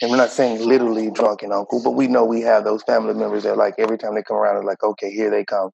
and 0.00 0.10
we're 0.10 0.16
not 0.16 0.30
saying 0.30 0.66
literally 0.66 1.10
drunken 1.10 1.52
uncle, 1.52 1.82
but 1.82 1.92
we 1.92 2.08
know 2.08 2.24
we 2.24 2.40
have 2.40 2.64
those 2.64 2.82
family 2.82 3.14
members 3.14 3.44
that 3.44 3.56
like 3.56 3.74
every 3.78 3.98
time 3.98 4.14
they 4.14 4.22
come 4.22 4.36
around, 4.36 4.56
it's 4.56 4.66
like, 4.66 4.82
okay, 4.82 5.10
here 5.12 5.30
they 5.30 5.44
come. 5.44 5.70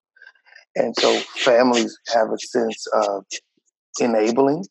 And 0.76 0.94
so 0.98 1.18
families 1.18 1.96
have 2.14 2.28
a 2.30 2.38
sense 2.38 2.86
of 2.92 3.24
enabling. 4.00 4.66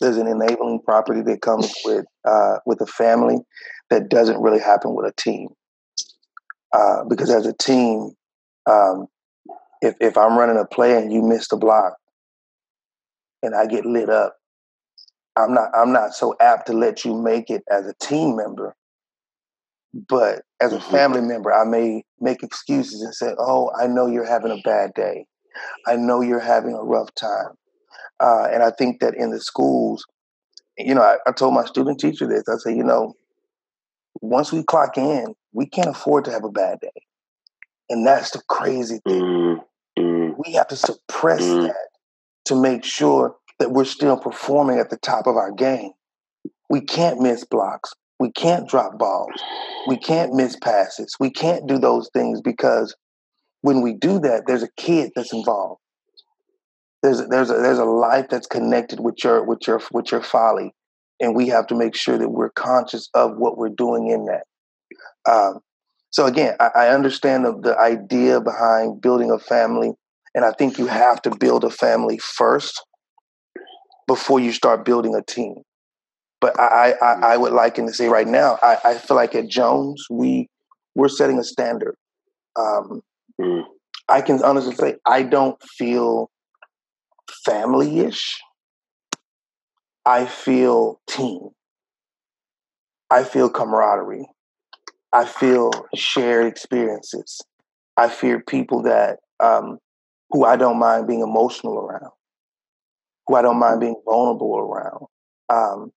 There's 0.00 0.16
an 0.16 0.26
enabling 0.26 0.80
property 0.84 1.22
that 1.22 1.42
comes 1.42 1.72
with 1.84 2.06
uh, 2.24 2.56
with 2.66 2.80
a 2.80 2.86
family 2.86 3.38
that 3.90 4.08
doesn't 4.08 4.40
really 4.40 4.58
happen 4.58 4.94
with 4.94 5.06
a 5.06 5.12
team. 5.20 5.48
Uh, 6.72 7.04
because 7.08 7.30
as 7.30 7.46
a 7.46 7.52
team, 7.52 8.12
um, 8.66 9.06
if 9.82 9.94
if 10.00 10.16
I'm 10.18 10.38
running 10.38 10.58
a 10.58 10.66
play 10.66 10.96
and 11.00 11.12
you 11.12 11.22
miss 11.22 11.48
the 11.48 11.56
block, 11.56 11.94
and 13.42 13.54
I 13.54 13.66
get 13.66 13.86
lit 13.86 14.08
up, 14.08 14.36
I'm 15.36 15.54
not 15.54 15.70
I'm 15.74 15.92
not 15.92 16.14
so 16.14 16.34
apt 16.40 16.66
to 16.66 16.72
let 16.72 17.04
you 17.04 17.14
make 17.14 17.50
it 17.50 17.62
as 17.70 17.86
a 17.86 17.94
team 17.94 18.36
member. 18.36 18.74
But 20.08 20.42
as 20.60 20.72
a 20.72 20.78
Mhm. 20.78 20.90
family 20.90 21.20
member, 21.20 21.52
I 21.52 21.64
may 21.64 22.04
make 22.20 22.42
excuses 22.42 23.02
and 23.02 23.14
say, 23.14 23.34
"Oh, 23.38 23.70
I 23.78 23.86
know 23.86 24.06
you're 24.06 24.24
having 24.24 24.52
a 24.52 24.62
bad 24.62 24.94
day. 24.94 25.26
I 25.86 25.96
know 25.96 26.20
you're 26.22 26.40
having 26.40 26.74
a 26.74 26.82
rough 26.82 27.14
time." 27.14 27.56
Uh, 28.20 28.48
and 28.52 28.62
I 28.62 28.70
think 28.70 29.00
that 29.00 29.14
in 29.14 29.30
the 29.30 29.40
schools, 29.40 30.04
you 30.78 30.94
know, 30.94 31.02
I, 31.02 31.18
I 31.26 31.32
told 31.32 31.54
my 31.54 31.64
student 31.66 32.00
teacher 32.00 32.26
this. 32.28 32.44
I 32.48 32.56
say, 32.58 32.76
you 32.76 32.84
know, 32.84 33.14
once 34.20 34.52
we 34.52 34.62
clock 34.62 34.96
in, 34.98 35.34
we 35.52 35.66
can't 35.66 35.88
afford 35.88 36.24
to 36.26 36.30
have 36.32 36.44
a 36.44 36.50
bad 36.50 36.80
day, 36.80 37.02
and 37.92 38.06
that's 38.06 38.30
the 38.30 38.40
crazy 38.48 38.98
thing 39.06 39.22
Mm, 39.22 39.64
mm, 39.98 40.34
we 40.44 40.54
have 40.54 40.68
to 40.68 40.76
suppress 40.76 41.42
Mm. 41.42 41.68
that 41.68 41.88
to 42.46 42.56
make 42.60 42.84
sure 42.84 43.36
that 43.58 43.70
we're 43.70 43.84
still 43.84 44.16
performing 44.16 44.78
at 44.78 44.90
the 44.90 44.96
top 44.96 45.26
of 45.26 45.36
our 45.36 45.52
game. 45.52 45.92
We 46.68 46.80
can't 46.80 47.20
miss 47.20 47.44
blocks. 47.44 47.92
We 48.18 48.32
can't 48.32 48.68
drop 48.68 48.98
balls. 48.98 49.40
We 49.86 49.96
can't 49.98 50.32
miss 50.34 50.56
passes. 50.56 51.14
We 51.20 51.30
can't 51.30 51.66
do 51.66 51.78
those 51.78 52.08
things 52.12 52.40
because 52.40 52.94
when 53.60 53.82
we 53.82 53.92
do 53.94 54.18
that, 54.20 54.44
there's 54.46 54.62
a 54.62 54.70
kid 54.76 55.12
that's 55.14 55.32
involved. 55.32 55.80
There's 57.02 57.20
a, 57.20 57.26
there's 57.26 57.50
a, 57.50 57.54
there's 57.54 57.78
a 57.78 57.84
life 57.84 58.26
that's 58.30 58.46
connected 58.46 59.00
with 59.00 59.22
your 59.22 59.44
with 59.44 59.66
your 59.66 59.80
with 59.92 60.10
your 60.12 60.22
folly, 60.22 60.72
and 61.20 61.34
we 61.34 61.48
have 61.48 61.66
to 61.68 61.74
make 61.74 61.94
sure 61.94 62.16
that 62.16 62.28
we're 62.28 62.50
conscious 62.50 63.08
of 63.14 63.36
what 63.36 63.58
we're 63.58 63.68
doing 63.68 64.08
in 64.08 64.26
that. 64.26 64.44
Um, 65.30 65.60
so 66.12 66.26
again, 66.26 66.54
I, 66.60 66.70
I 66.76 66.88
understand 66.90 67.44
the, 67.44 67.58
the 67.58 67.78
idea 67.78 68.40
behind 68.40 69.00
building 69.00 69.30
a 69.30 69.38
family, 69.38 69.92
and 70.34 70.44
I 70.44 70.52
think 70.52 70.78
you 70.78 70.86
have 70.86 71.20
to 71.22 71.34
build 71.34 71.64
a 71.64 71.70
family 71.70 72.18
first 72.18 72.82
before 74.06 74.38
you 74.38 74.52
start 74.52 74.84
building 74.84 75.14
a 75.14 75.22
team. 75.22 75.54
But 76.40 76.58
I, 76.58 76.94
I, 77.00 77.12
I 77.32 77.36
would 77.36 77.52
liken 77.52 77.86
to 77.86 77.94
say 77.94 78.08
right 78.08 78.26
now, 78.26 78.58
I, 78.62 78.76
I 78.84 78.94
feel 78.94 79.16
like 79.16 79.34
at 79.34 79.48
Jones 79.48 80.04
we 80.10 80.48
we're 80.94 81.08
setting 81.08 81.38
a 81.38 81.44
standard. 81.44 81.94
Um, 82.56 83.00
mm. 83.40 83.62
I 84.08 84.20
can 84.20 84.42
honestly 84.42 84.74
say 84.74 84.96
I 85.06 85.22
don't 85.22 85.56
feel 85.62 86.30
family-ish. 87.46 88.38
I 90.04 90.26
feel 90.26 91.00
team. 91.08 91.50
I 93.08 93.22
feel 93.24 93.48
camaraderie. 93.48 94.26
I 95.12 95.24
feel 95.26 95.70
shared 95.94 96.46
experiences. 96.46 97.40
I 97.96 98.08
fear 98.08 98.40
people 98.40 98.82
that 98.82 99.18
um, 99.40 99.78
who 100.30 100.44
I 100.44 100.56
don't 100.56 100.78
mind 100.78 101.06
being 101.06 101.20
emotional 101.20 101.78
around, 101.78 102.12
who 103.26 103.34
I 103.36 103.42
don't 103.42 103.58
mind 103.58 103.80
being 103.80 104.00
vulnerable 104.04 104.58
around, 104.58 105.06
um, 105.48 105.92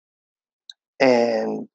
and 1.00 1.68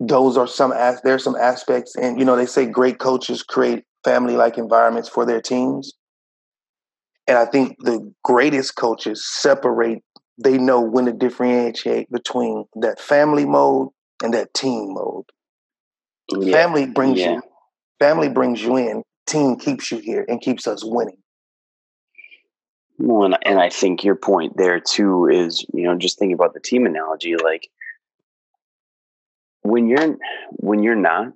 those 0.00 0.36
are 0.36 0.46
some 0.46 0.72
as 0.72 1.00
there's 1.02 1.24
some 1.24 1.36
aspects. 1.36 1.96
And 1.96 2.18
you 2.18 2.24
know, 2.24 2.36
they 2.36 2.46
say 2.46 2.66
great 2.66 2.98
coaches 2.98 3.42
create 3.42 3.84
family-like 4.04 4.58
environments 4.58 5.08
for 5.08 5.26
their 5.26 5.40
teams, 5.40 5.92
and 7.26 7.38
I 7.38 7.46
think 7.46 7.76
the 7.80 8.12
greatest 8.24 8.76
coaches 8.76 9.26
separate. 9.26 10.02
They 10.42 10.56
know 10.56 10.80
when 10.80 11.06
to 11.06 11.12
differentiate 11.12 12.10
between 12.10 12.64
that 12.76 13.00
family 13.00 13.44
mode 13.44 13.88
and 14.22 14.32
that 14.34 14.54
team 14.54 14.94
mode. 14.94 15.24
Yeah. 16.30 16.52
Family 16.52 16.86
brings 16.86 17.18
Yeah. 17.18 17.34
you 17.34 17.42
family 17.98 18.28
brings 18.28 18.62
you 18.62 18.76
in, 18.76 19.02
team 19.26 19.56
keeps 19.56 19.90
you 19.90 19.98
here 19.98 20.24
and 20.28 20.40
keeps 20.40 20.66
us 20.66 20.84
winning. 20.84 21.18
Well, 22.98 23.24
and, 23.24 23.38
and 23.44 23.60
I 23.60 23.70
think 23.70 24.02
your 24.02 24.16
point 24.16 24.56
there 24.56 24.80
too 24.80 25.28
is, 25.28 25.64
you 25.72 25.84
know, 25.84 25.96
just 25.96 26.18
thinking 26.18 26.34
about 26.34 26.54
the 26.54 26.60
team 26.60 26.86
analogy, 26.86 27.36
like 27.36 27.68
when 29.62 29.86
you're 29.88 30.16
when 30.50 30.82
you're 30.82 30.96
not 30.96 31.32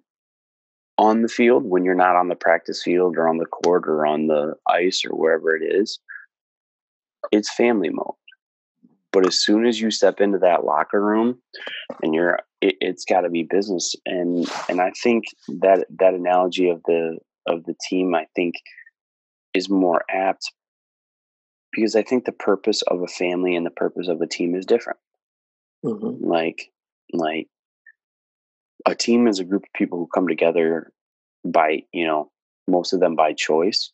on 0.98 1.22
the 1.22 1.28
field, 1.28 1.64
when 1.64 1.84
you're 1.84 1.94
not 1.94 2.16
on 2.16 2.28
the 2.28 2.34
practice 2.34 2.82
field 2.82 3.16
or 3.16 3.28
on 3.28 3.38
the 3.38 3.46
court 3.46 3.84
or 3.86 4.06
on 4.06 4.26
the 4.26 4.54
ice 4.68 5.04
or 5.04 5.16
wherever 5.16 5.54
it 5.56 5.62
is, 5.62 6.00
it's 7.30 7.52
family 7.54 7.90
mode. 7.90 8.14
But 9.12 9.26
as 9.26 9.38
soon 9.38 9.66
as 9.66 9.80
you 9.80 9.90
step 9.90 10.20
into 10.20 10.38
that 10.38 10.64
locker 10.64 11.00
room 11.02 11.40
and 12.02 12.14
you're 12.14 12.38
it, 12.62 12.76
it's 12.80 13.04
got 13.04 13.22
to 13.22 13.30
be 13.30 13.42
business 13.42 13.94
and 14.06 14.48
and 14.68 14.80
I 14.80 14.92
think 15.02 15.24
that 15.60 15.86
that 15.98 16.14
analogy 16.14 16.70
of 16.70 16.80
the 16.86 17.18
of 17.46 17.64
the 17.64 17.74
team 17.88 18.14
I 18.14 18.26
think 18.34 18.54
is 19.54 19.68
more 19.68 20.02
apt 20.08 20.50
because 21.72 21.96
I 21.96 22.02
think 22.02 22.24
the 22.24 22.32
purpose 22.32 22.82
of 22.82 23.02
a 23.02 23.06
family 23.06 23.56
and 23.56 23.64
the 23.64 23.70
purpose 23.70 24.08
of 24.08 24.20
a 24.20 24.26
team 24.26 24.54
is 24.54 24.66
different. 24.66 24.98
Mm-hmm. 25.84 26.24
Like, 26.24 26.70
like 27.12 27.48
a 28.86 28.94
team 28.94 29.26
is 29.26 29.38
a 29.38 29.44
group 29.44 29.64
of 29.64 29.72
people 29.74 29.98
who 29.98 30.08
come 30.14 30.28
together 30.28 30.92
by, 31.44 31.84
you 31.92 32.06
know, 32.06 32.30
most 32.68 32.92
of 32.92 33.00
them 33.00 33.16
by 33.16 33.32
choice 33.32 33.90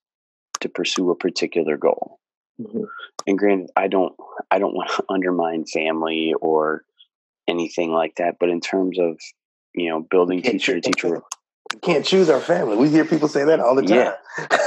to 0.60 0.68
pursue 0.68 1.10
a 1.10 1.16
particular 1.16 1.76
goal. 1.76 2.18
Mm-hmm. 2.60 2.84
And 3.26 3.38
granted, 3.38 3.70
I 3.76 3.86
don't, 3.86 4.14
I 4.50 4.58
don't 4.58 4.74
want 4.74 4.90
to 4.90 5.04
undermine 5.08 5.64
family 5.64 6.34
or 6.40 6.82
anything 7.48 7.90
like 7.90 8.16
that. 8.16 8.36
But 8.38 8.50
in 8.50 8.60
terms 8.60 8.98
of, 8.98 9.18
you 9.74 9.90
know, 9.90 10.00
building 10.00 10.42
teacher 10.42 10.74
to 10.74 10.80
teacher, 10.80 11.22
We 11.74 11.80
can't 11.80 12.04
choose 12.04 12.30
our 12.30 12.40
family. 12.40 12.76
We 12.76 12.90
hear 12.90 13.04
people 13.04 13.28
say 13.28 13.44
that 13.44 13.60
all 13.60 13.74
the 13.74 13.82
time. 13.82 14.14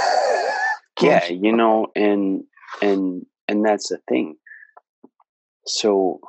Yeah. 1.01 1.27
yeah, 1.29 1.29
you 1.29 1.55
know, 1.55 1.87
and 1.95 2.43
and 2.81 3.25
and 3.47 3.65
that's 3.65 3.89
the 3.89 3.97
thing. 4.07 4.35
So, 5.65 6.19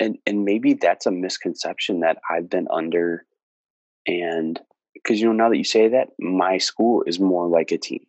and 0.00 0.18
and 0.26 0.44
maybe 0.44 0.74
that's 0.74 1.06
a 1.06 1.12
misconception 1.12 2.00
that 2.00 2.18
I've 2.28 2.50
been 2.50 2.66
under, 2.68 3.26
and 4.06 4.58
because 4.94 5.20
you 5.20 5.26
know 5.26 5.32
now 5.32 5.50
that 5.50 5.56
you 5.56 5.62
say 5.64 5.88
that, 5.88 6.08
my 6.18 6.58
school 6.58 7.04
is 7.06 7.20
more 7.20 7.46
like 7.48 7.70
a 7.70 7.78
team. 7.78 8.06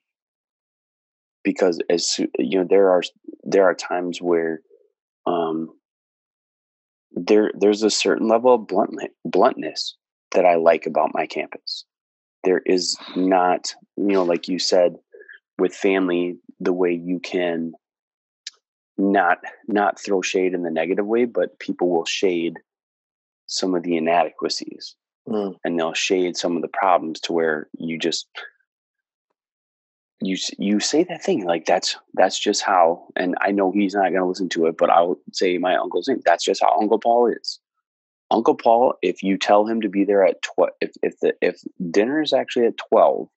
Because 1.43 1.79
as 1.89 2.17
you 2.39 2.59
know, 2.59 2.65
there 2.67 2.89
are 2.89 3.03
there 3.43 3.65
are 3.65 3.75
times 3.75 4.19
where, 4.19 4.61
um, 5.27 5.69
there 7.11 7.51
there's 7.57 7.83
a 7.83 7.89
certain 7.89 8.27
level 8.27 8.53
of 8.53 8.67
blunt, 8.67 8.99
bluntness 9.25 9.95
that 10.31 10.45
I 10.45 10.55
like 10.55 10.85
about 10.85 11.13
my 11.13 11.25
campus. 11.25 11.85
There 12.43 12.61
is 12.65 12.95
not, 13.15 13.73
you 13.97 14.13
know, 14.13 14.23
like 14.23 14.47
you 14.47 14.59
said, 14.59 14.95
with 15.57 15.75
family, 15.75 16.37
the 16.59 16.73
way 16.73 16.93
you 16.93 17.19
can 17.19 17.73
not 18.97 19.39
not 19.67 19.99
throw 19.99 20.21
shade 20.21 20.53
in 20.53 20.63
the 20.63 20.71
negative 20.71 21.05
way, 21.05 21.25
but 21.25 21.59
people 21.59 21.89
will 21.89 22.05
shade 22.05 22.57
some 23.47 23.73
of 23.73 23.83
the 23.83 23.97
inadequacies 23.97 24.95
mm. 25.27 25.55
and 25.63 25.77
they'll 25.77 25.93
shade 25.93 26.37
some 26.37 26.55
of 26.55 26.61
the 26.61 26.67
problems 26.67 27.19
to 27.21 27.33
where 27.33 27.67
you 27.77 27.97
just 27.97 28.27
you 30.21 30.35
you 30.57 30.79
say 30.79 31.03
that 31.03 31.23
thing 31.23 31.45
like 31.45 31.65
that's 31.65 31.95
that's 32.13 32.37
just 32.37 32.61
how 32.61 33.07
and 33.15 33.35
i 33.41 33.51
know 33.51 33.71
he's 33.71 33.93
not 33.93 34.09
going 34.09 34.15
to 34.15 34.25
listen 34.25 34.49
to 34.49 34.65
it 34.65 34.77
but 34.77 34.89
i'll 34.89 35.17
say 35.31 35.57
my 35.57 35.75
uncle's 35.75 36.07
name 36.07 36.21
that's 36.25 36.43
just 36.43 36.61
how 36.61 36.77
uncle 36.79 36.99
paul 36.99 37.27
is. 37.27 37.59
Uncle 38.31 38.55
paul 38.55 38.95
if 39.01 39.23
you 39.23 39.37
tell 39.37 39.65
him 39.65 39.81
to 39.81 39.89
be 39.89 40.03
there 40.03 40.25
at 40.25 40.41
12 40.41 40.69
if 40.81 40.91
if 41.01 41.19
the 41.21 41.33
if 41.41 41.61
dinner 41.89 42.21
is 42.21 42.33
actually 42.33 42.65
at 42.65 42.77
12 42.89 43.27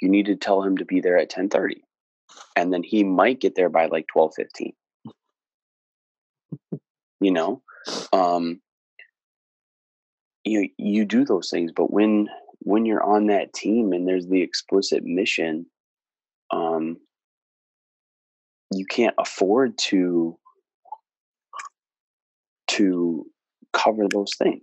you 0.00 0.08
need 0.08 0.26
to 0.26 0.36
tell 0.36 0.62
him 0.62 0.76
to 0.76 0.84
be 0.84 1.00
there 1.00 1.18
at 1.18 1.30
10:30 1.30 1.80
and 2.54 2.72
then 2.72 2.82
he 2.82 3.04
might 3.04 3.40
get 3.40 3.54
there 3.54 3.70
by 3.70 3.86
like 3.86 4.06
12:15 4.14 4.74
you 7.20 7.32
know? 7.32 7.62
Um 8.12 8.60
you 10.44 10.68
you 10.76 11.04
do 11.04 11.24
those 11.24 11.50
things 11.50 11.72
but 11.74 11.90
when 11.92 12.28
when 12.60 12.84
you're 12.84 13.02
on 13.02 13.26
that 13.26 13.52
team 13.54 13.92
and 13.92 14.06
there's 14.06 14.26
the 14.26 14.42
explicit 14.42 15.04
mission 15.04 15.66
um 16.50 16.96
you 18.72 18.86
can't 18.86 19.14
afford 19.18 19.78
to 19.78 20.38
to 22.68 23.26
cover 23.72 24.06
those 24.10 24.34
things. 24.36 24.62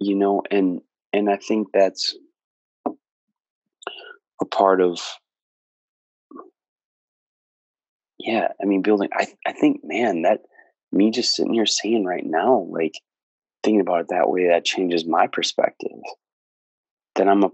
You 0.00 0.16
know 0.16 0.42
and 0.50 0.80
and 1.12 1.30
i 1.30 1.36
think 1.36 1.68
that's 1.72 2.16
a 2.86 4.44
part 4.44 4.80
of 4.80 5.00
yeah 8.18 8.48
i 8.60 8.66
mean 8.66 8.82
building 8.82 9.08
i 9.14 9.26
i 9.46 9.52
think 9.52 9.80
man 9.84 10.22
that 10.22 10.40
me 10.92 11.10
just 11.10 11.34
sitting 11.34 11.54
here 11.54 11.66
saying 11.66 12.04
right 12.04 12.24
now 12.24 12.66
like 12.70 12.94
thinking 13.62 13.80
about 13.80 14.00
it 14.02 14.06
that 14.10 14.28
way 14.28 14.48
that 14.48 14.64
changes 14.64 15.06
my 15.06 15.26
perspective. 15.26 15.90
That 17.14 17.28
i'm 17.28 17.44
a 17.44 17.50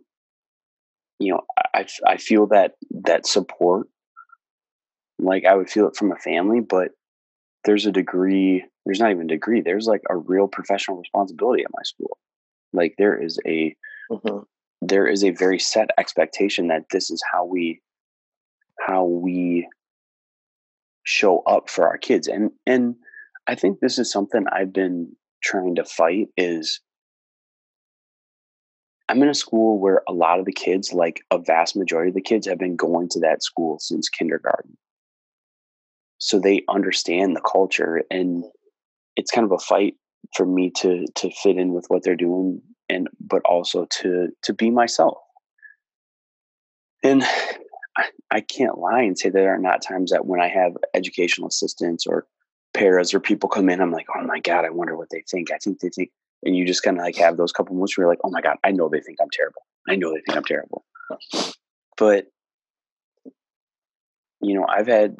you 1.20 1.32
know 1.32 1.42
i 1.74 1.86
i 2.06 2.16
feel 2.16 2.46
that 2.46 2.72
that 2.90 3.26
support 3.26 3.86
like 5.18 5.44
i 5.44 5.54
would 5.54 5.70
feel 5.70 5.86
it 5.86 5.94
from 5.94 6.10
a 6.10 6.16
family 6.16 6.60
but 6.60 6.90
there's 7.64 7.86
a 7.86 7.92
degree 7.92 8.64
there's 8.84 8.98
not 8.98 9.10
even 9.10 9.26
a 9.26 9.34
degree 9.34 9.60
there's 9.60 9.86
like 9.86 10.02
a 10.08 10.16
real 10.16 10.48
professional 10.48 10.96
responsibility 10.96 11.62
at 11.62 11.70
my 11.72 11.82
school 11.82 12.18
like 12.72 12.94
there 12.98 13.22
is 13.22 13.38
a 13.46 13.76
mm-hmm. 14.10 14.38
there 14.80 15.06
is 15.06 15.22
a 15.22 15.30
very 15.30 15.58
set 15.58 15.90
expectation 15.98 16.68
that 16.68 16.84
this 16.90 17.10
is 17.10 17.22
how 17.30 17.44
we 17.44 17.80
how 18.80 19.04
we 19.04 19.68
show 21.04 21.40
up 21.40 21.68
for 21.68 21.86
our 21.86 21.98
kids 21.98 22.26
and 22.28 22.50
and 22.66 22.94
i 23.46 23.54
think 23.54 23.78
this 23.78 23.98
is 23.98 24.10
something 24.10 24.44
i've 24.52 24.72
been 24.72 25.14
trying 25.42 25.74
to 25.74 25.84
fight 25.84 26.28
is 26.36 26.80
i'm 29.10 29.22
in 29.22 29.28
a 29.28 29.34
school 29.34 29.78
where 29.78 30.02
a 30.08 30.12
lot 30.12 30.38
of 30.38 30.46
the 30.46 30.52
kids 30.52 30.92
like 30.92 31.22
a 31.30 31.38
vast 31.38 31.76
majority 31.76 32.08
of 32.08 32.14
the 32.14 32.20
kids 32.20 32.46
have 32.46 32.58
been 32.58 32.76
going 32.76 33.08
to 33.08 33.20
that 33.20 33.42
school 33.42 33.78
since 33.78 34.08
kindergarten 34.08 34.76
so 36.18 36.38
they 36.38 36.62
understand 36.68 37.34
the 37.34 37.40
culture 37.40 38.02
and 38.10 38.44
it's 39.16 39.30
kind 39.30 39.44
of 39.44 39.52
a 39.52 39.58
fight 39.58 39.94
for 40.36 40.46
me 40.46 40.70
to 40.70 41.04
to 41.14 41.30
fit 41.30 41.56
in 41.56 41.72
with 41.72 41.86
what 41.88 42.02
they're 42.02 42.16
doing 42.16 42.60
and 42.88 43.08
but 43.20 43.42
also 43.44 43.86
to 43.90 44.28
to 44.42 44.52
be 44.52 44.70
myself 44.70 45.18
and 47.02 47.24
I, 47.96 48.04
I 48.30 48.40
can't 48.40 48.78
lie 48.78 49.02
and 49.02 49.18
say 49.18 49.30
there 49.30 49.54
are 49.54 49.58
not 49.58 49.82
times 49.82 50.10
that 50.10 50.26
when 50.26 50.40
I 50.40 50.48
have 50.48 50.76
educational 50.94 51.48
assistants 51.48 52.06
or 52.06 52.26
paras 52.74 53.12
or 53.12 53.20
people 53.20 53.48
come 53.48 53.68
in, 53.68 53.80
I'm 53.80 53.92
like, 53.92 54.06
oh 54.16 54.24
my 54.24 54.38
God, 54.40 54.64
I 54.64 54.70
wonder 54.70 54.96
what 54.96 55.10
they 55.10 55.24
think. 55.28 55.50
I 55.50 55.58
think 55.58 55.80
they 55.80 55.88
think, 55.88 56.10
and 56.42 56.56
you 56.56 56.66
just 56.66 56.82
kind 56.82 56.98
of 56.98 57.04
like 57.04 57.16
have 57.16 57.36
those 57.36 57.52
couple 57.52 57.74
moments 57.74 57.96
where 57.96 58.04
you're 58.04 58.12
like, 58.12 58.20
oh 58.24 58.30
my 58.30 58.40
God, 58.40 58.56
I 58.64 58.72
know 58.72 58.88
they 58.88 59.00
think 59.00 59.18
I'm 59.20 59.30
terrible. 59.30 59.62
I 59.88 59.96
know 59.96 60.12
they 60.12 60.20
think 60.20 60.36
I'm 60.36 60.44
terrible. 60.44 60.84
But, 61.96 62.26
you 64.40 64.54
know, 64.54 64.66
I've 64.68 64.86
had 64.86 65.18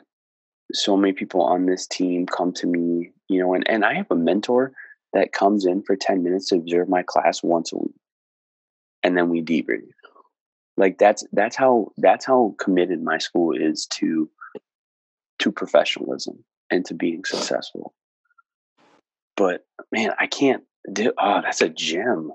so 0.73 0.97
many 0.97 1.13
people 1.13 1.43
on 1.43 1.67
this 1.67 1.87
team 1.87 2.27
come 2.27 2.53
to 2.55 2.67
me, 2.67 3.11
you 3.29 3.41
know, 3.41 3.55
and, 3.55 3.69
and 3.69 3.85
I 3.85 3.95
have 3.95 4.11
a 4.11 4.17
mentor 4.17 4.73
that 5.13 5.33
comes 5.33 5.67
in 5.67 5.83
for 5.83 5.97
10 5.97 6.23
minutes 6.23 6.49
to 6.49 6.57
observe 6.57 6.89
my 6.89 7.03
class 7.03 7.43
once 7.43 7.73
a 7.73 7.77
week. 7.77 7.95
And 9.03 9.17
then 9.17 9.29
we 9.29 9.43
debrief 9.43 9.91
like 10.81 10.99
that's 10.99 11.25
that's 11.33 11.55
how 11.55 11.93
that's 11.99 12.25
how 12.25 12.55
committed 12.59 13.03
my 13.03 13.19
school 13.19 13.55
is 13.55 13.87
to 13.87 14.29
to 15.39 15.53
professionalism 15.53 16.43
and 16.71 16.85
to 16.87 16.95
being 16.95 17.25
successful 17.25 17.95
but 19.37 19.65
man 19.93 20.13
i 20.19 20.27
can't 20.27 20.65
do 20.93 21.13
oh 21.19 21.41
that's 21.43 21.61
a 21.61 21.69
gem 21.69 22.33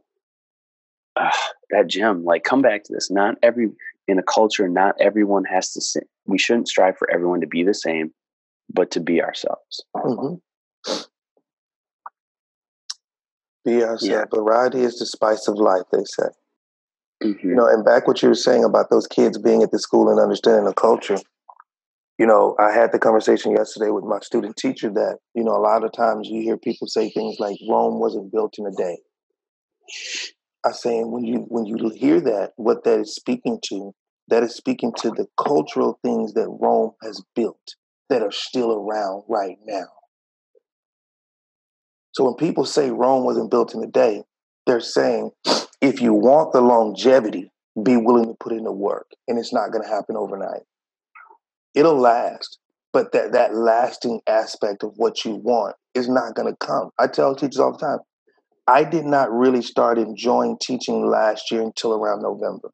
uh, 1.15 1.31
that 1.71 1.87
gem 1.87 2.23
like 2.23 2.43
come 2.43 2.61
back 2.61 2.83
to 2.83 2.93
this 2.93 3.09
not 3.09 3.35
every 3.41 3.69
in 4.07 4.19
a 4.19 4.23
culture 4.23 4.67
not 4.67 4.95
everyone 4.99 5.43
has 5.45 5.71
to 5.73 5.81
say 5.81 6.01
we 6.25 6.37
shouldn't 6.37 6.67
strive 6.67 6.97
for 6.97 7.09
everyone 7.11 7.41
to 7.41 7.47
be 7.47 7.63
the 7.63 7.73
same 7.73 8.11
but 8.71 8.91
to 8.91 8.99
be 8.99 9.21
ourselves 9.21 9.83
mm-hmm. 9.95 10.35
be 13.63 13.83
ourselves 13.83 14.03
yeah. 14.03 14.25
variety 14.33 14.81
is 14.81 14.99
the 14.99 15.05
spice 15.05 15.47
of 15.47 15.55
life 15.55 15.83
they 15.91 16.03
say 16.05 16.27
Mm-hmm. 17.23 17.47
You 17.47 17.55
know, 17.55 17.67
and 17.67 17.83
back 17.83 18.07
what 18.07 18.21
you 18.21 18.29
were 18.29 18.35
saying 18.35 18.63
about 18.63 18.89
those 18.89 19.07
kids 19.07 19.37
being 19.37 19.63
at 19.63 19.71
the 19.71 19.79
school 19.79 20.09
and 20.09 20.19
understanding 20.19 20.65
the 20.65 20.73
culture. 20.73 21.17
You 22.17 22.25
know, 22.25 22.55
I 22.57 22.71
had 22.71 22.91
the 22.91 22.99
conversation 22.99 23.51
yesterday 23.51 23.89
with 23.89 24.05
my 24.05 24.19
student 24.19 24.55
teacher 24.55 24.89
that, 24.89 25.17
you 25.33 25.43
know, 25.43 25.51
a 25.51 25.59
lot 25.59 25.83
of 25.83 25.91
times 25.91 26.29
you 26.29 26.41
hear 26.41 26.57
people 26.57 26.87
say 26.87 27.09
things 27.09 27.37
like 27.39 27.57
Rome 27.69 27.99
wasn't 27.99 28.31
built 28.31 28.55
in 28.57 28.65
a 28.65 28.71
day. 28.71 28.97
I 30.65 30.71
saying 30.71 31.11
when 31.11 31.25
you 31.25 31.45
when 31.49 31.65
you 31.65 31.89
hear 31.89 32.21
that, 32.21 32.53
what 32.55 32.83
that 32.85 33.01
is 33.01 33.15
speaking 33.15 33.59
to, 33.69 33.93
that 34.29 34.43
is 34.43 34.55
speaking 34.55 34.93
to 35.01 35.11
the 35.11 35.27
cultural 35.37 35.99
things 36.03 36.33
that 36.33 36.47
Rome 36.49 36.91
has 37.03 37.21
built 37.35 37.75
that 38.09 38.23
are 38.23 38.31
still 38.31 38.71
around 38.71 39.23
right 39.27 39.57
now. 39.65 39.87
So 42.13 42.23
when 42.23 42.35
people 42.35 42.65
say 42.65 42.91
Rome 42.91 43.25
wasn't 43.25 43.51
built 43.51 43.75
in 43.75 43.83
a 43.83 43.87
day, 43.87 44.23
they're 44.65 44.79
saying 44.79 45.31
if 45.81 46.01
you 46.01 46.13
want 46.13 46.53
the 46.53 46.61
longevity, 46.61 47.51
be 47.83 47.97
willing 47.97 48.25
to 48.25 48.35
put 48.39 48.53
in 48.53 48.63
the 48.63 48.71
work, 48.71 49.07
and 49.27 49.37
it's 49.37 49.53
not 49.53 49.71
going 49.71 49.83
to 49.83 49.89
happen 49.89 50.15
overnight. 50.15 50.61
It'll 51.75 51.97
last, 51.99 52.59
but 52.93 53.11
that 53.11 53.33
that 53.33 53.55
lasting 53.55 54.21
aspect 54.27 54.83
of 54.83 54.93
what 54.95 55.25
you 55.25 55.35
want 55.35 55.75
is 55.93 56.07
not 56.09 56.35
going 56.35 56.51
to 56.51 56.65
come. 56.65 56.89
I 56.99 57.07
tell 57.07 57.35
teachers 57.35 57.59
all 57.59 57.73
the 57.73 57.77
time. 57.77 57.99
I 58.67 58.83
did 58.83 59.05
not 59.05 59.31
really 59.31 59.61
start 59.61 59.99
enjoying 59.99 60.57
teaching 60.61 61.05
last 61.05 61.51
year 61.51 61.61
until 61.61 61.93
around 61.93 62.23
November. 62.23 62.71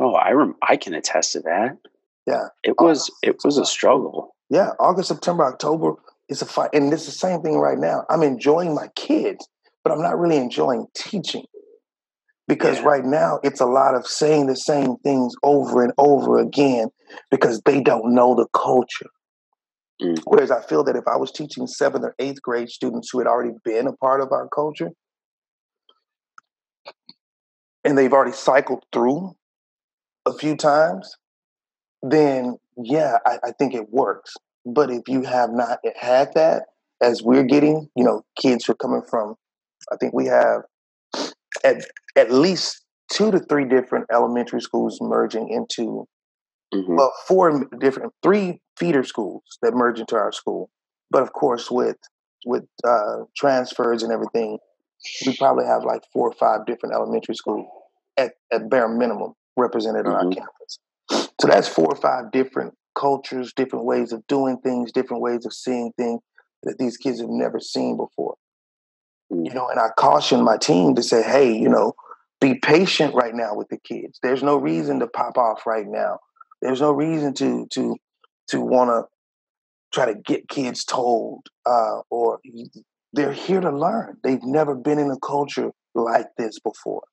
Oh, 0.00 0.14
I 0.14 0.30
rem- 0.30 0.56
I 0.66 0.76
can 0.76 0.94
attest 0.94 1.32
to 1.32 1.40
that. 1.40 1.78
Yeah, 2.26 2.48
it 2.62 2.76
was 2.78 3.10
it 3.22 3.36
was 3.44 3.58
a 3.58 3.64
struggle. 3.64 4.34
Yeah, 4.50 4.70
August, 4.78 5.08
September, 5.08 5.44
October 5.44 5.94
is 6.28 6.42
a 6.42 6.46
fight, 6.46 6.70
and 6.72 6.92
it's 6.92 7.06
the 7.06 7.10
same 7.12 7.42
thing 7.42 7.58
right 7.58 7.78
now. 7.78 8.04
I'm 8.10 8.22
enjoying 8.22 8.74
my 8.74 8.88
kids 8.94 9.48
but 9.82 9.92
I'm 9.92 10.02
not 10.02 10.18
really 10.18 10.36
enjoying 10.36 10.86
teaching 10.94 11.44
because 12.48 12.78
yeah. 12.78 12.84
right 12.84 13.04
now 13.04 13.40
it's 13.42 13.60
a 13.60 13.66
lot 13.66 13.94
of 13.94 14.06
saying 14.06 14.46
the 14.46 14.56
same 14.56 14.96
things 14.98 15.34
over 15.42 15.82
and 15.82 15.92
over 15.98 16.38
again 16.38 16.88
because 17.30 17.60
they 17.64 17.80
don't 17.80 18.14
know 18.14 18.34
the 18.34 18.46
culture. 18.52 19.10
Mm. 20.00 20.20
Whereas 20.24 20.50
I 20.50 20.60
feel 20.62 20.84
that 20.84 20.96
if 20.96 21.04
I 21.06 21.16
was 21.16 21.30
teaching 21.30 21.66
seventh 21.66 22.04
or 22.04 22.14
eighth 22.18 22.42
grade 22.42 22.68
students 22.68 23.10
who 23.10 23.18
had 23.18 23.26
already 23.26 23.54
been 23.64 23.86
a 23.86 23.92
part 23.92 24.20
of 24.20 24.32
our 24.32 24.48
culture 24.48 24.90
and 27.84 27.96
they've 27.96 28.12
already 28.12 28.32
cycled 28.32 28.84
through 28.92 29.34
a 30.26 30.32
few 30.32 30.56
times, 30.56 31.16
then 32.02 32.56
yeah, 32.76 33.18
I, 33.26 33.38
I 33.44 33.52
think 33.52 33.74
it 33.74 33.90
works. 33.90 34.34
But 34.64 34.90
if 34.90 35.02
you 35.08 35.22
have 35.22 35.50
not 35.50 35.78
had 35.96 36.32
that, 36.34 36.64
as 37.00 37.20
we're 37.22 37.42
getting, 37.42 37.88
you 37.96 38.04
know, 38.04 38.24
kids 38.40 38.64
who 38.64 38.72
are 38.72 38.76
coming 38.76 39.02
from 39.08 39.34
I 39.90 39.96
think 39.96 40.12
we 40.12 40.26
have 40.26 40.62
at 41.64 41.84
at 42.16 42.32
least 42.32 42.82
two 43.10 43.30
to 43.30 43.38
three 43.38 43.64
different 43.64 44.06
elementary 44.12 44.60
schools 44.60 44.98
merging 45.00 45.48
into 45.48 46.06
mm-hmm. 46.74 46.96
well 46.96 47.12
four 47.26 47.68
different 47.78 48.12
three 48.22 48.60
feeder 48.78 49.04
schools 49.04 49.42
that 49.62 49.74
merge 49.74 50.00
into 50.00 50.16
our 50.16 50.32
school. 50.32 50.70
But 51.10 51.22
of 51.22 51.32
course, 51.32 51.70
with 51.70 51.98
with 52.44 52.64
uh, 52.84 53.24
transfers 53.36 54.02
and 54.02 54.12
everything, 54.12 54.58
we 55.26 55.36
probably 55.36 55.66
have 55.66 55.84
like 55.84 56.02
four 56.12 56.28
or 56.28 56.34
five 56.34 56.66
different 56.66 56.94
elementary 56.94 57.34
schools 57.34 57.66
at, 58.16 58.32
at 58.52 58.68
bare 58.70 58.88
minimum 58.88 59.34
represented 59.56 60.06
mm-hmm. 60.06 60.14
on 60.14 60.16
our 60.16 60.24
mm-hmm. 60.24 60.40
campus. 60.40 60.78
So 61.40 61.48
that's 61.48 61.68
four 61.68 61.86
or 61.86 61.96
five 61.96 62.30
different 62.32 62.74
cultures, 62.98 63.52
different 63.54 63.84
ways 63.84 64.12
of 64.12 64.26
doing 64.26 64.58
things, 64.62 64.92
different 64.92 65.22
ways 65.22 65.44
of 65.44 65.52
seeing 65.52 65.92
things 65.96 66.20
that 66.62 66.76
these 66.78 66.96
kids 66.96 67.20
have 67.20 67.30
never 67.30 67.58
seen 67.58 67.96
before. 67.96 68.36
You 69.32 69.54
know, 69.54 69.68
and 69.68 69.80
I 69.80 69.88
caution 69.96 70.44
my 70.44 70.58
team 70.58 70.94
to 70.94 71.02
say, 71.02 71.22
hey, 71.22 71.56
you 71.56 71.68
know, 71.68 71.94
be 72.40 72.54
patient 72.54 73.14
right 73.14 73.34
now 73.34 73.54
with 73.54 73.68
the 73.68 73.78
kids. 73.78 74.18
There's 74.22 74.42
no 74.42 74.56
reason 74.56 75.00
to 75.00 75.06
pop 75.06 75.38
off 75.38 75.66
right 75.66 75.86
now. 75.86 76.18
There's 76.60 76.80
no 76.80 76.92
reason 76.92 77.32
to 77.34 77.66
to 77.70 77.96
to 78.48 78.60
want 78.60 78.90
to 78.90 79.04
try 79.94 80.06
to 80.06 80.14
get 80.14 80.48
kids 80.48 80.84
told 80.84 81.46
uh, 81.66 82.00
or 82.10 82.40
they're 83.12 83.32
here 83.32 83.60
to 83.60 83.70
learn. 83.70 84.16
They've 84.22 84.42
never 84.42 84.74
been 84.74 84.98
in 84.98 85.10
a 85.10 85.18
culture 85.18 85.70
like 85.94 86.28
this 86.36 86.58
before. 86.58 87.04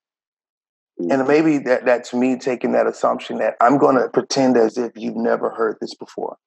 And 0.97 1.25
maybe 1.27 1.60
that 1.60 1.86
that's 1.86 2.13
me 2.13 2.38
taking 2.38 2.73
that 2.73 2.88
assumption 2.88 3.38
that 3.38 3.55
I'm 3.62 3.77
going 3.77 3.97
to 3.97 4.10
pretend 4.10 4.58
as 4.58 4.77
if 4.77 4.91
you've 4.95 5.15
never 5.15 5.49
heard 5.49 5.77
this 5.79 5.95
before. 5.95 6.38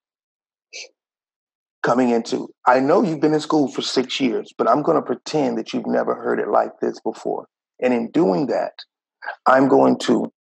Coming 1.83 2.11
into, 2.11 2.49
I 2.67 2.79
know 2.79 3.03
you've 3.03 3.21
been 3.21 3.35
in 3.35 3.41
school 3.41 3.69
for 3.69 3.83
six 3.83 4.21
years, 4.21 4.53
but 4.57 4.69
I'm 4.69 4.83
going 4.83 4.97
to 4.97 5.03
pretend 5.03 5.59
that 5.59 5.73
you've 5.73 5.87
never 5.87 6.15
heard 6.15 6.39
it 6.39 6.49
like 6.49 6.71
this 6.81 7.01
before. 7.01 7.47
And 7.81 7.93
in 7.93 8.11
doing 8.13 8.47
that, 8.47 8.73
I'm 9.47 9.69
going 9.69 9.99
to 10.01 10.33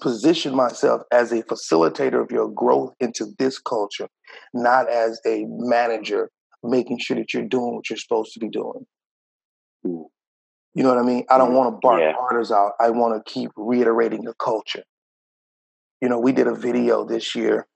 position 0.00 0.54
myself 0.54 1.02
as 1.12 1.30
a 1.30 1.42
facilitator 1.44 2.20
of 2.20 2.32
your 2.32 2.48
growth 2.48 2.92
into 2.98 3.26
this 3.38 3.58
culture, 3.58 4.08
not 4.52 4.88
as 4.90 5.20
a 5.24 5.44
manager 5.48 6.28
making 6.64 6.98
sure 6.98 7.16
that 7.16 7.32
you're 7.34 7.44
doing 7.46 7.74
what 7.74 7.88
you're 7.90 7.96
supposed 7.96 8.32
to 8.32 8.40
be 8.40 8.48
doing. 8.48 8.84
You 9.84 10.82
know 10.82 10.88
what 10.88 10.98
I 10.98 11.02
mean? 11.02 11.24
I 11.28 11.38
don't 11.38 11.48
mm-hmm. 11.48 11.56
want 11.56 11.74
to 11.74 11.78
bark 11.80 12.00
Yeah. 12.00 12.14
orders 12.16 12.50
out. 12.50 12.72
I 12.80 12.90
want 12.90 13.14
to 13.14 13.32
keep 13.32 13.50
reiterating 13.56 14.24
the 14.24 14.34
culture. 14.34 14.84
You 16.00 16.08
know, 16.08 16.18
we 16.18 16.32
did 16.32 16.46
a 16.46 16.54
video 16.54 17.04
this 17.04 17.34
year 17.34 17.66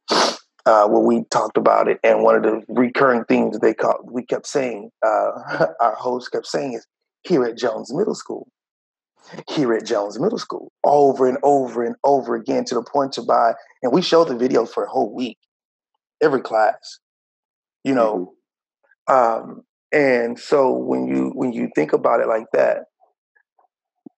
uh, 0.66 0.88
where 0.88 1.02
we 1.02 1.24
talked 1.30 1.56
about 1.58 1.88
it, 1.88 2.00
and 2.04 2.22
one 2.22 2.36
of 2.36 2.42
the 2.44 2.62
recurring 2.68 3.24
themes 3.26 3.58
they 3.60 3.74
called, 3.74 4.10
we 4.10 4.24
kept 4.24 4.46
saying, 4.46 4.90
uh, 5.06 5.66
our 5.80 5.94
host 5.96 6.32
kept 6.32 6.46
saying 6.46 6.74
is 6.74 6.86
here 7.24 7.44
at 7.44 7.58
Jones 7.58 7.94
Middle 7.94 8.14
School, 8.16 8.48
here 9.50 9.72
at 9.74 9.84
Jones 9.86 10.18
Middle 10.20 10.38
School, 10.38 10.70
over 10.84 11.28
and 11.28 11.38
over 11.42 11.84
and 11.84 11.96
over 12.04 12.34
again 12.36 12.64
to 12.66 12.74
the 12.74 12.82
point 12.82 13.12
to 13.14 13.22
buy, 13.22 13.54
and 13.82 13.92
we 13.92 14.02
showed 14.02 14.28
the 14.28 14.36
video 14.36 14.66
for 14.66 14.84
a 14.84 14.88
whole 14.88 15.12
week, 15.14 15.38
every 16.22 16.42
class. 16.42 16.98
You 17.84 17.94
know, 17.94 18.34
Mhm. 19.08 19.14
um, 19.14 19.62
and 19.92 20.38
so 20.38 20.72
when 20.72 21.06
you 21.08 21.30
when 21.34 21.52
you 21.52 21.70
think 21.74 21.92
about 21.92 22.20
it 22.20 22.28
like 22.28 22.46
that, 22.52 22.86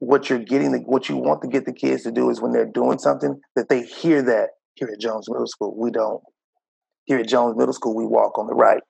what 0.00 0.30
you're 0.30 0.38
getting, 0.38 0.72
the, 0.72 0.78
what 0.80 1.08
you 1.08 1.16
want 1.16 1.42
to 1.42 1.48
get 1.48 1.64
the 1.64 1.72
kids 1.72 2.04
to 2.04 2.12
do 2.12 2.30
is 2.30 2.40
when 2.40 2.52
they're 2.52 2.64
doing 2.64 2.98
something 2.98 3.40
that 3.56 3.68
they 3.68 3.82
hear 3.82 4.22
that 4.22 4.50
here 4.74 4.88
at 4.92 5.00
Jones 5.00 5.28
Middle 5.28 5.46
School 5.46 5.74
we 5.76 5.90
don't. 5.90 6.22
Here 7.08 7.18
at 7.18 7.26
Jones 7.26 7.56
Middle 7.56 7.72
School 7.72 7.96
we 7.96 8.06
walk 8.06 8.38
on 8.38 8.46
the 8.46 8.54
right. 8.54 8.82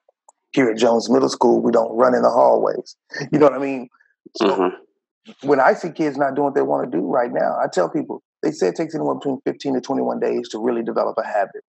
Here 0.51 0.69
at 0.69 0.77
Jones 0.77 1.09
Middle 1.09 1.29
School 1.29 1.61
we 1.61 1.71
don't 1.71 1.95
run 1.95 2.13
in 2.13 2.21
the 2.21 2.29
hallways. 2.29 2.95
You 3.31 3.39
know 3.39 3.45
what 3.45 3.55
I 3.55 3.59
mean? 3.59 3.87
So 4.37 4.45
Mhm. 4.47 4.71
when 5.43 5.59
I 5.61 5.73
see 5.73 5.91
kids 5.91 6.17
not 6.17 6.35
doing 6.35 6.45
what 6.45 6.53
they 6.55 6.61
want 6.61 6.91
to 6.91 6.97
do 6.97 7.05
right 7.07 7.31
now, 7.31 7.57
I 7.57 7.67
tell 7.67 7.89
people 7.89 8.21
they 8.43 8.51
say 8.51 8.67
it 8.67 8.75
takes 8.75 8.93
anywhere 8.93 9.15
between 9.15 9.39
15 9.45 9.73
to 9.75 9.81
21 9.81 10.19
days 10.19 10.49
to 10.49 10.59
really 10.59 10.83
develop 10.83 11.17
a 11.17 11.25
habit. 11.25 11.63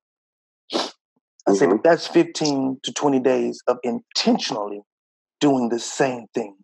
I 1.47 1.53
say, 1.55 1.67
but 1.67 1.83
that's 1.83 2.07
15 2.07 2.81
to 2.83 2.93
20 2.93 3.21
days 3.21 3.63
of 3.67 3.79
intentionally 3.83 4.81
doing 5.41 5.69
the 5.69 5.79
same 5.79 6.27
thing 6.35 6.57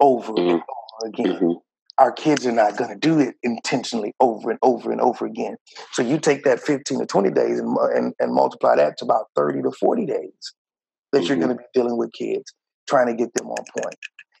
over 0.00 0.32
and 0.36 0.50
Mhm. 0.50 0.64
over 1.00 1.08
again. 1.08 1.60
Our 2.00 2.10
kids 2.10 2.46
are 2.46 2.52
not 2.52 2.78
going 2.78 2.88
to 2.90 2.96
do 2.96 3.20
it 3.20 3.34
intentionally 3.42 4.14
over 4.20 4.50
and 4.50 4.58
over 4.62 4.90
and 4.90 5.02
over 5.02 5.26
again. 5.26 5.56
So 5.92 6.00
you 6.00 6.18
take 6.18 6.44
that 6.44 6.58
15 6.58 6.98
to 7.00 7.06
20 7.06 7.30
days 7.30 7.60
and, 7.60 7.76
and, 7.94 8.14
and 8.18 8.32
multiply 8.34 8.74
that 8.76 8.96
to 8.98 9.04
about 9.04 9.26
30 9.36 9.60
to 9.62 9.70
40 9.70 10.06
days 10.06 10.54
that 11.12 11.28
you're 11.28 11.36
Mhm. 11.36 11.40
going 11.40 11.56
to 11.56 11.62
be 11.62 11.64
dealing 11.74 11.98
with 11.98 12.10
kids, 12.12 12.54
trying 12.88 13.08
to 13.08 13.14
get 13.14 13.34
them 13.34 13.48
on 13.50 13.64
point. 13.78 13.96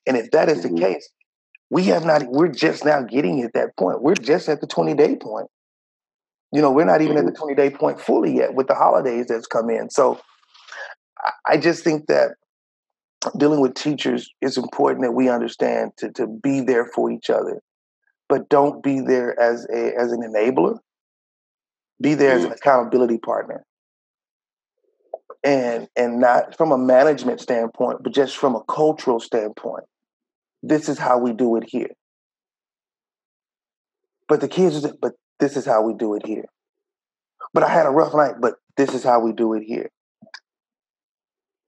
And 0.06 0.16
if 0.16 0.30
that 0.30 0.48
is 0.48 0.64
Mhm. 0.64 0.74
the 0.74 0.80
case, 0.80 1.10
we 1.68 1.84
have 1.84 2.06
not, 2.06 2.22
we're 2.28 2.48
just 2.48 2.84
now 2.84 3.02
getting 3.02 3.42
at 3.42 3.52
that 3.52 3.76
point. 3.76 4.00
We're 4.02 4.14
just 4.14 4.48
at 4.48 4.62
the 4.62 4.66
20 4.66 4.94
day 4.94 5.16
point. 5.16 5.48
You 6.52 6.62
know, 6.62 6.70
we're 6.72 6.86
not 6.86 7.02
even 7.02 7.18
at 7.18 7.26
the 7.26 7.32
20 7.32 7.54
day 7.54 7.68
point 7.68 8.00
fully 8.00 8.34
yet 8.34 8.54
with 8.54 8.68
the 8.68 8.74
holidays 8.74 9.26
that's 9.26 9.46
come 9.46 9.68
in. 9.68 9.90
So 9.90 10.18
I 11.46 11.58
just 11.58 11.84
think 11.84 12.06
that 12.06 12.36
dealing 13.36 13.60
with 13.60 13.74
teachers 13.74 14.30
it's 14.40 14.56
important 14.56 15.02
that 15.04 15.12
we 15.12 15.28
understand 15.28 15.92
to, 15.98 16.10
to 16.12 16.26
be 16.26 16.60
there 16.60 16.86
for 16.86 17.10
each 17.10 17.30
other, 17.30 17.60
but 18.28 18.48
don't 18.48 18.82
be 18.82 19.00
there 19.00 19.38
as 19.38 19.66
a 19.72 19.92
as 19.98 20.12
an 20.12 20.20
enabler. 20.20 20.78
Be 22.00 22.14
there 22.14 22.32
as 22.32 22.44
an 22.44 22.50
mm. 22.50 22.56
accountability 22.56 23.18
partner. 23.18 23.64
And 25.44 25.88
and 25.96 26.18
not 26.20 26.56
from 26.56 26.72
a 26.72 26.78
management 26.78 27.40
standpoint, 27.40 28.02
but 28.02 28.14
just 28.14 28.36
from 28.36 28.54
a 28.54 28.64
cultural 28.64 29.20
standpoint. 29.20 29.84
This 30.62 30.88
is 30.88 30.98
how 30.98 31.18
we 31.18 31.32
do 31.32 31.56
it 31.56 31.64
here. 31.66 31.90
But 34.28 34.40
the 34.40 34.48
kids, 34.48 34.86
but 35.00 35.12
this 35.40 35.56
is 35.56 35.66
how 35.66 35.82
we 35.82 35.94
do 35.94 36.14
it 36.14 36.26
here. 36.26 36.44
But 37.52 37.64
I 37.64 37.68
had 37.68 37.86
a 37.86 37.90
rough 37.90 38.14
night, 38.14 38.34
but 38.40 38.54
this 38.76 38.94
is 38.94 39.02
how 39.02 39.20
we 39.20 39.32
do 39.32 39.54
it 39.54 39.62
here. 39.62 39.90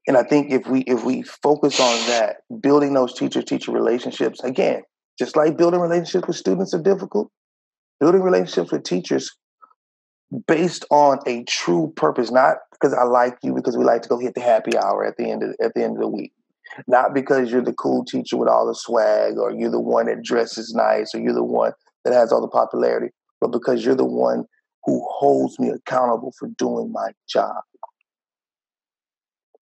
And 0.07 0.17
I 0.17 0.23
think 0.23 0.51
if 0.51 0.67
we 0.67 0.81
if 0.81 1.03
we 1.03 1.21
focus 1.23 1.79
on 1.79 1.95
that, 2.07 2.37
building 2.61 2.93
those 2.93 3.13
teacher 3.13 3.41
teacher 3.41 3.71
relationships 3.71 4.43
again, 4.43 4.83
just 5.17 5.35
like 5.35 5.57
building 5.57 5.79
relationships 5.79 6.27
with 6.27 6.35
students 6.35 6.73
are 6.73 6.81
difficult, 6.81 7.31
building 7.99 8.21
relationships 8.21 8.71
with 8.71 8.83
teachers 8.83 9.31
based 10.47 10.85
on 10.89 11.19
a 11.27 11.43
true 11.43 11.93
purpose, 11.95 12.31
not 12.31 12.57
because 12.71 12.93
I 12.93 13.03
like 13.03 13.37
you 13.43 13.53
because 13.53 13.77
we 13.77 13.85
like 13.85 14.01
to 14.01 14.09
go 14.09 14.17
hit 14.17 14.35
the 14.35 14.41
happy 14.41 14.77
hour 14.77 15.05
at 15.05 15.15
the 15.17 15.29
end 15.29 15.43
of 15.43 15.55
at 15.61 15.73
the 15.73 15.83
end 15.83 15.95
of 15.95 16.01
the 16.01 16.09
week. 16.09 16.33
Not 16.87 17.13
because 17.13 17.51
you're 17.51 17.63
the 17.63 17.73
cool 17.73 18.03
teacher 18.03 18.35
with 18.35 18.49
all 18.49 18.65
the 18.65 18.73
swag 18.73 19.37
or 19.37 19.51
you're 19.51 19.69
the 19.69 19.79
one 19.79 20.07
that 20.07 20.23
dresses 20.23 20.73
nice 20.73 21.13
or 21.13 21.19
you're 21.19 21.33
the 21.33 21.43
one 21.43 21.71
that 22.03 22.13
has 22.13 22.31
all 22.31 22.41
the 22.41 22.47
popularity, 22.47 23.13
but 23.39 23.51
because 23.51 23.85
you're 23.85 23.95
the 23.95 24.03
one 24.03 24.45
who 24.85 25.05
holds 25.09 25.59
me 25.59 25.69
accountable 25.69 26.33
for 26.37 26.49
doing 26.57 26.91
my 26.91 27.11
job. 27.29 27.61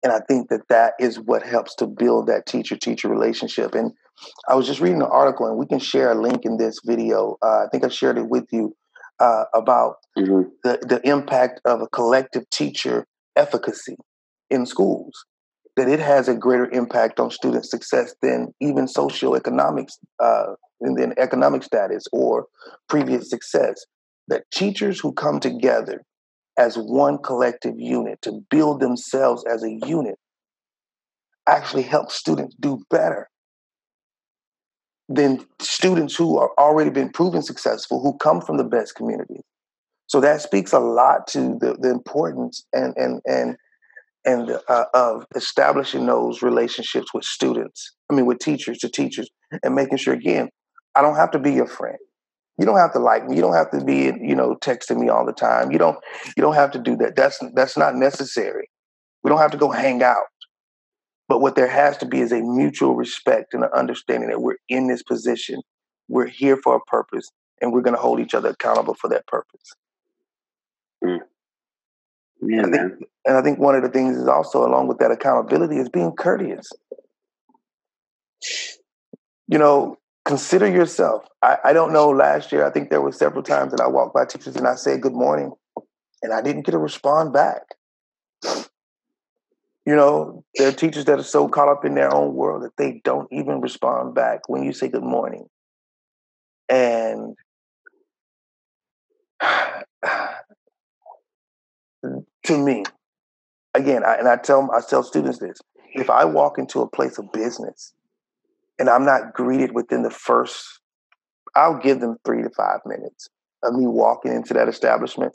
And 0.05 0.13
I 0.13 0.21
think 0.21 0.51
that 0.51 0.69
that 0.69 0.93
is 1.01 1.19
what 1.19 1.43
helps 1.43 1.75
to 1.77 1.87
build 1.87 2.27
that 2.27 2.45
teacher 2.47 2.77
teacher 2.77 3.09
relationship. 3.09 3.75
And 3.75 3.91
I 4.49 4.55
was 4.55 4.67
just 4.67 4.81
reading 4.81 5.01
an 5.01 5.09
article, 5.11 5.47
and 5.47 5.57
we 5.57 5.67
can 5.67 5.79
share 5.79 6.13
a 6.13 6.21
link 6.21 6.45
in 6.45 6.59
this 6.59 6.79
video. 6.85 7.39
Uh, 7.43 7.65
I 7.65 7.67
think 7.73 7.85
I 7.85 7.89
shared 7.89 8.19
it 8.19 8.29
with 8.29 8.45
you 8.53 8.77
uh, 9.19 9.45
about 9.55 9.97
Mhm. 10.19 10.51
the, 10.63 10.79
the 10.83 11.01
impact 11.09 11.61
of 11.65 11.81
a 11.81 11.89
collective 11.89 12.49
teacher 12.51 13.07
efficacy 13.35 13.97
in 14.51 14.67
schools. 14.67 15.25
That 15.77 15.89
it 15.89 16.01
has 16.01 16.29
a 16.29 16.35
greater 16.35 16.69
impact 16.71 17.19
on 17.19 17.31
student 17.31 17.65
success 17.65 18.15
than 18.21 18.55
even 18.61 18.87
socioeconomics, 18.87 19.95
uh, 20.21 20.55
and 20.81 20.97
then 20.99 21.15
economic 21.17 21.63
status 21.63 22.05
or 22.13 22.47
previous 22.89 23.31
success. 23.31 23.85
That 24.29 24.45
teachers 24.53 25.01
who 25.01 25.13
come 25.13 25.41
together 25.41 26.03
as 26.59 26.77
one 26.77 27.19
collective 27.19 27.75
unit 27.79 28.21
to 28.23 28.41
build 28.51 28.81
themselves 28.81 29.45
as 29.51 29.63
a 29.63 29.79
unit 29.87 30.17
actually 31.47 31.83
help 31.83 32.11
students 32.11 32.55
do 32.61 32.83
better 32.91 33.29
than 35.09 35.45
students 35.61 36.17
who 36.17 36.39
are 36.39 36.51
already 36.59 36.91
been 36.91 37.11
proven 37.11 37.43
successful 37.43 38.01
who 38.01 38.17
come 38.19 38.41
from 38.41 38.57
the 38.57 38.65
best 38.65 38.95
communities 38.95 39.43
so 40.07 40.21
that 40.21 40.41
speaks 40.41 40.73
a 40.73 40.79
lot 40.79 41.27
to 41.27 41.59
the, 41.61 41.77
the 41.81 41.91
importance 41.91 42.65
and 42.73 42.95
and 42.97 43.21
and 43.27 43.57
and 44.25 44.59
uh, 44.69 44.85
of 44.95 45.27
establishing 45.35 46.07
those 46.07 46.41
relationships 46.41 47.13
with 47.13 47.25
students 47.25 47.95
i 48.11 48.15
mean 48.15 48.25
with 48.25 48.39
teachers 48.39 48.79
to 48.79 48.89
teachers 48.89 49.29
and 49.63 49.75
making 49.75 49.99
sure 49.99 50.15
again 50.15 50.49
i 50.95 51.03
don't 51.03 51.17
have 51.17 51.31
to 51.31 51.39
be 51.39 51.53
your 51.53 51.67
friend 51.67 51.99
you 52.59 52.65
don't 52.67 52.79
have 52.79 52.93
to 52.93 52.99
like 52.99 53.27
me. 53.29 53.37
You 53.37 53.43
don't 53.43 53.55
have 53.55 53.71
to 53.73 53.85
be 53.85 54.13
you 54.21 54.35
know 54.35 54.57
texting 54.57 54.99
me 54.99 55.09
all 55.09 55.27
the 55.27 55.33
time. 55.33 55.73
You 55.73 55.79
don't 55.79 55.99
you 56.37 56.43
don't 56.43 56.55
have 56.55 56.71
to 56.73 56.79
do 56.79 56.97
that. 56.97 57.17
That's 57.17 57.39
that's 57.55 57.77
not 57.77 57.95
necessary. 57.95 58.69
We 59.23 59.31
don't 59.31 59.41
have 59.41 59.51
to 59.53 59.57
go 59.57 59.71
hang 59.71 60.03
out. 60.03 60.27
But 61.29 61.41
what 61.41 61.57
there 61.57 61.69
has 61.69 61.97
to 61.99 62.07
be 62.07 62.21
is 62.21 62.33
a 62.33 62.41
mutual 62.41 62.95
respect 62.95 63.55
and 63.55 63.65
an 63.65 63.71
understanding 63.75 64.29
that 64.29 64.43
we're 64.43 64.59
in 64.69 64.89
this 64.89 65.03
position. 65.03 65.63
We're 66.09 66.27
here 66.27 66.59
for 66.63 66.77
a 66.77 66.81
purpose 66.81 67.31
and 67.61 67.73
we're 67.73 67.81
going 67.81 67.97
to 67.97 68.01
hold 68.01 68.21
each 68.21 68.35
other 68.35 68.51
accountable 68.51 68.95
for 68.95 69.09
that 69.09 69.27
purpose. 69.27 69.73
Mm. 71.03 71.21
Yeah, 72.43 72.59
I 72.61 72.63
think- 72.65 72.73
man. 72.75 72.99
and 73.27 73.37
i 73.39 73.43
think 73.43 73.59
one 73.59 73.75
of 73.75 73.83
the 73.83 73.89
things 73.89 74.17
is 74.19 74.29
also 74.29 74.67
along 74.67 74.89
with 74.89 74.99
that 74.99 75.11
accountability 75.11 75.79
is 75.79 75.89
being 75.89 76.13
courteous. 76.13 76.69
You 79.49 79.59
know 79.59 79.99
consider 80.25 80.67
yourself. 80.67 81.25
I, 81.43 81.59
I 81.65 81.73
don't 81.73 81.93
know 81.93 82.11
last 82.11 82.53
year 82.53 82.67
i 82.67 82.71
think 82.71 82.91
there 82.91 83.03
were 83.03 83.13
several 83.13 83.43
times 83.43 83.73
that 83.73 83.81
i 83.81 83.87
walked 83.87 84.15
by 84.15 84.25
teachers 84.25 84.57
and 84.57 84.67
i 84.67 84.75
said 84.75 85.03
good 85.03 85.13
morning 85.13 85.53
and 86.23 86.33
i 86.33 86.41
didn't 86.41 86.65
get 86.65 86.75
a 86.75 86.79
respond 86.79 87.33
back. 87.33 87.63
You 89.87 89.95
know 89.97 90.45
there 90.55 90.69
are 90.69 90.73
teachers 90.73 91.05
that 91.05 91.19
are 91.19 91.25
so 91.25 91.47
caught 91.49 91.69
up 91.69 91.85
in 91.85 91.95
their 91.95 92.13
own 92.13 92.35
world 92.35 92.63
that 92.63 92.77
they 92.79 93.03
don't 93.05 93.29
even 93.31 93.61
respond 93.61 94.15
back 94.15 94.49
when 94.49 94.63
you 94.63 94.73
say 94.73 94.89
good 94.89 95.03
morning. 95.03 95.47
And 96.71 97.37
to 102.45 102.59
me, 102.59 102.85
again, 103.75 104.05
I, 104.05 104.15
and 104.15 104.27
I 104.27 104.37
tell 104.37 104.71
I 104.73 104.81
tell 104.81 105.03
students 105.03 105.39
this: 105.39 105.61
if 105.93 106.09
I 106.09 106.25
walk 106.25 106.57
into 106.59 106.81
a 106.81 106.89
place 106.89 107.19
of 107.19 107.31
business 107.31 107.93
and 108.79 108.89
I'm 108.89 109.05
not 109.05 109.35
greeted 109.35 109.73
within 109.75 110.03
the 110.03 110.11
first, 110.11 110.81
I'll 111.55 111.79
give 111.79 112.01
them 112.01 112.17
three 112.25 112.43
to 112.43 112.51
five 112.51 112.81
minutes 112.87 113.29
of 113.63 113.75
me 113.75 113.87
walking 113.87 114.33
into 114.33 114.55
that 114.55 114.69
establishment, 114.69 115.33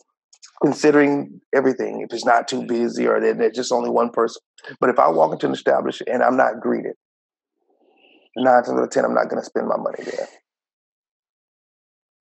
considering 0.64 1.40
everything. 1.56 2.02
If 2.02 2.14
it's 2.14 2.26
not 2.26 2.48
too 2.48 2.66
busy 2.66 3.08
or 3.08 3.20
there's 3.20 3.56
just 3.56 3.72
only 3.72 3.90
one 3.90 4.10
person, 4.12 4.42
but 4.80 4.90
if 4.90 5.00
I 5.00 5.10
walk 5.10 5.34
into 5.34 5.48
an 5.48 5.54
establishment 5.54 6.10
and 6.14 6.24
I'm 6.24 6.38
not 6.38 6.60
greeted, 6.62 6.94
nine 8.36 8.64
times 8.64 8.78
out 8.78 8.84
of 8.84 8.90
ten, 8.92 9.06
I'm 9.06 9.14
not 9.14 9.30
going 9.30 9.42
to 9.42 9.46
spend 9.46 9.68
my 9.68 9.78
money 9.78 10.04
there. 10.04 10.28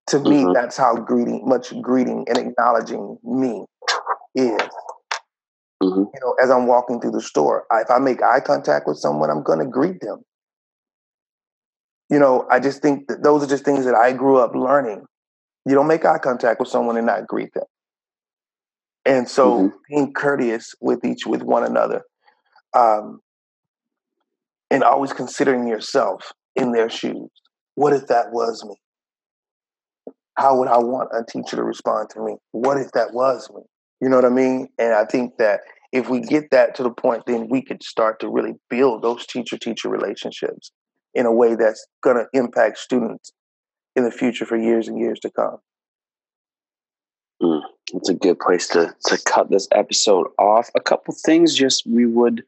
To 0.07 0.19
me, 0.19 0.43
Mhm. 0.43 0.53
that's 0.53 0.77
how 0.77 0.95
greeting, 0.95 1.47
much 1.47 1.79
greeting 1.81 2.25
and 2.27 2.37
acknowledging 2.37 3.17
me 3.23 3.65
is. 4.35 4.59
hmm 5.81 6.03
You 6.13 6.19
know, 6.21 6.33
as 6.41 6.49
I'm 6.49 6.67
walking 6.67 6.99
through 6.99 7.11
the 7.11 7.21
store, 7.21 7.65
I, 7.71 7.81
if 7.81 7.91
I 7.91 7.99
make 7.99 8.21
eye 8.23 8.39
contact 8.39 8.87
with 8.87 8.97
someone, 8.97 9.29
I'm 9.29 9.43
going 9.43 9.59
to 9.59 9.65
greet 9.65 10.01
them. 10.01 10.23
You 12.09 12.19
know, 12.19 12.47
I 12.49 12.59
just 12.59 12.81
think 12.81 13.07
that 13.07 13.23
those 13.23 13.43
are 13.43 13.47
just 13.47 13.63
things 13.65 13.85
that 13.85 13.95
I 13.95 14.13
grew 14.13 14.37
up 14.37 14.55
learning. 14.55 15.03
You 15.65 15.75
don't 15.75 15.87
make 15.87 16.05
eye 16.05 16.17
contact 16.17 16.59
with 16.59 16.69
someone 16.69 16.97
and 16.97 17.05
not 17.05 17.27
greet 17.27 17.53
them. 17.53 17.65
And 19.05 19.29
so, 19.29 19.59
Mhm. 19.59 19.73
being 19.89 20.13
courteous 20.13 20.73
with 20.81 21.03
each 21.05 21.25
with 21.25 21.43
one 21.43 21.63
another, 21.63 22.03
um, 22.73 23.21
and 24.71 24.83
always 24.83 25.13
considering 25.13 25.67
yourself 25.67 26.31
in 26.55 26.71
their 26.71 26.89
shoes. 26.89 27.29
What 27.75 27.93
if 27.93 28.07
that 28.07 28.31
was 28.31 28.63
me? 28.65 28.75
How 30.35 30.57
would 30.57 30.67
I 30.67 30.77
want 30.77 31.09
a 31.13 31.23
teacher 31.23 31.57
to 31.57 31.63
respond 31.63 32.09
to 32.11 32.21
me? 32.21 32.37
What 32.51 32.77
if 32.77 32.91
that 32.93 33.13
was 33.13 33.49
me? 33.53 33.61
You 34.01 34.09
know 34.09 34.15
what 34.15 34.25
I 34.25 34.29
mean? 34.29 34.67
And 34.77 34.93
I 34.93 35.05
think 35.05 35.37
that 35.37 35.61
if 35.91 36.09
we 36.09 36.21
get 36.21 36.51
that 36.51 36.75
to 36.75 36.83
the 36.83 36.91
point, 36.91 37.23
then 37.25 37.47
we 37.49 37.61
could 37.63 37.83
start 37.83 38.19
to 38.21 38.29
really 38.29 38.53
build 38.69 39.01
those 39.01 39.25
teacher 39.25 39.57
teacher 39.57 39.89
relationships 39.89 40.71
in 41.13 41.25
a 41.25 41.31
way 41.31 41.55
that's 41.55 41.85
going 42.01 42.17
to 42.17 42.27
impact 42.33 42.77
students 42.77 43.31
in 43.95 44.03
the 44.03 44.11
future 44.11 44.45
for 44.45 44.57
years 44.57 44.87
and 44.87 44.99
years 44.99 45.19
to 45.21 45.29
come. 45.29 45.57
It's 47.93 48.09
a 48.09 48.13
good 48.13 48.39
place 48.39 48.67
to 48.69 48.93
to 49.05 49.17
cut 49.25 49.49
this 49.49 49.67
episode 49.71 50.27
off. 50.37 50.69
A 50.75 50.79
couple 50.79 51.13
things 51.25 51.55
just 51.55 51.87
we 51.87 52.05
would 52.05 52.43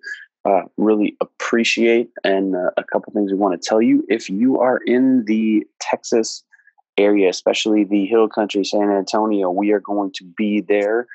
uh, 0.46 0.64
really 0.78 1.18
appreciate, 1.22 2.10
and 2.24 2.56
uh, 2.56 2.72
a 2.78 2.84
couple 2.84 3.14
things 3.14 3.32
we 3.32 3.38
want 3.38 3.60
to 3.60 3.68
tell 3.68 3.82
you. 3.82 4.06
If 4.08 4.30
you 4.30 4.60
are 4.60 4.80
in 4.86 5.26
the 5.26 5.66
Texas 5.80 6.44
area, 6.98 7.30
especially 7.30 7.84
the 7.84 8.06
Hill 8.06 8.28
Country, 8.28 8.64
San 8.64 8.92
Antonio, 8.92 9.50
we 9.50 9.72
are 9.72 9.80
going 9.80 10.12
to 10.16 10.24
be 10.38 10.62
there 10.62 11.08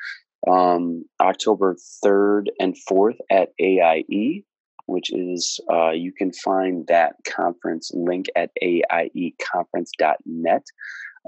um, 0.48 1.04
October 1.20 1.76
third 2.02 2.50
and 2.58 2.76
fourth 2.76 3.16
at 3.30 3.52
AIE. 3.60 4.44
Which 4.86 5.12
is, 5.12 5.60
uh, 5.72 5.90
you 5.90 6.12
can 6.12 6.32
find 6.32 6.86
that 6.86 7.16
conference 7.24 7.90
link 7.92 8.26
at 8.36 8.50
aieconference.net. 8.62 10.64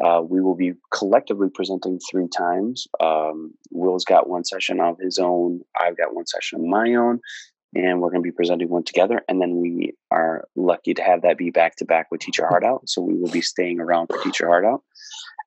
Uh, 0.03 0.23
we 0.23 0.41
will 0.41 0.55
be 0.55 0.75
collectively 0.93 1.49
presenting 1.53 1.99
three 2.11 2.29
times. 2.29 2.87
Um, 3.01 3.53
Will's 3.73 4.05
got 4.05 4.29
one 4.29 4.45
session 4.45 4.81
of 4.81 4.97
his 5.01 5.19
own. 5.19 5.61
I've 5.79 5.97
got 5.97 6.15
one 6.15 6.27
session 6.27 6.61
of 6.61 6.67
my 6.67 6.95
own, 6.95 7.19
and 7.75 8.01
we're 8.01 8.11
going 8.11 8.23
to 8.23 8.27
be 8.27 8.31
presenting 8.31 8.69
one 8.69 8.85
together. 8.85 9.23
And 9.29 9.43
then 9.43 9.57
we 9.57 9.95
are 10.13 10.47
lucky 10.55 10.95
to 10.95 11.03
have 11.03 11.23
that 11.23 11.37
be 11.37 11.51
back 11.51 11.75
to 11.77 11.85
back 11.85 12.13
with 12.13 12.21
Teach 12.21 12.39
Your 12.39 12.47
Heart 12.47 12.65
Out. 12.65 12.89
So 12.89 13.03
we 13.03 13.15
will 13.15 13.31
be 13.31 13.43
staying 13.43 13.81
around 13.81 14.07
for 14.07 14.23
Teach 14.23 14.39
Your 14.39 14.51
Heart 14.51 14.67
Out. 14.67 14.83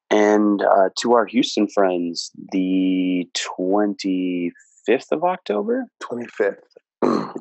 And 0.09 0.61
uh, 0.61 0.89
to 0.99 1.13
our 1.13 1.25
Houston 1.25 1.69
friends, 1.69 2.31
the 2.51 3.29
25th 3.63 5.11
of 5.11 5.23
October, 5.23 5.85
25th. 6.03 6.57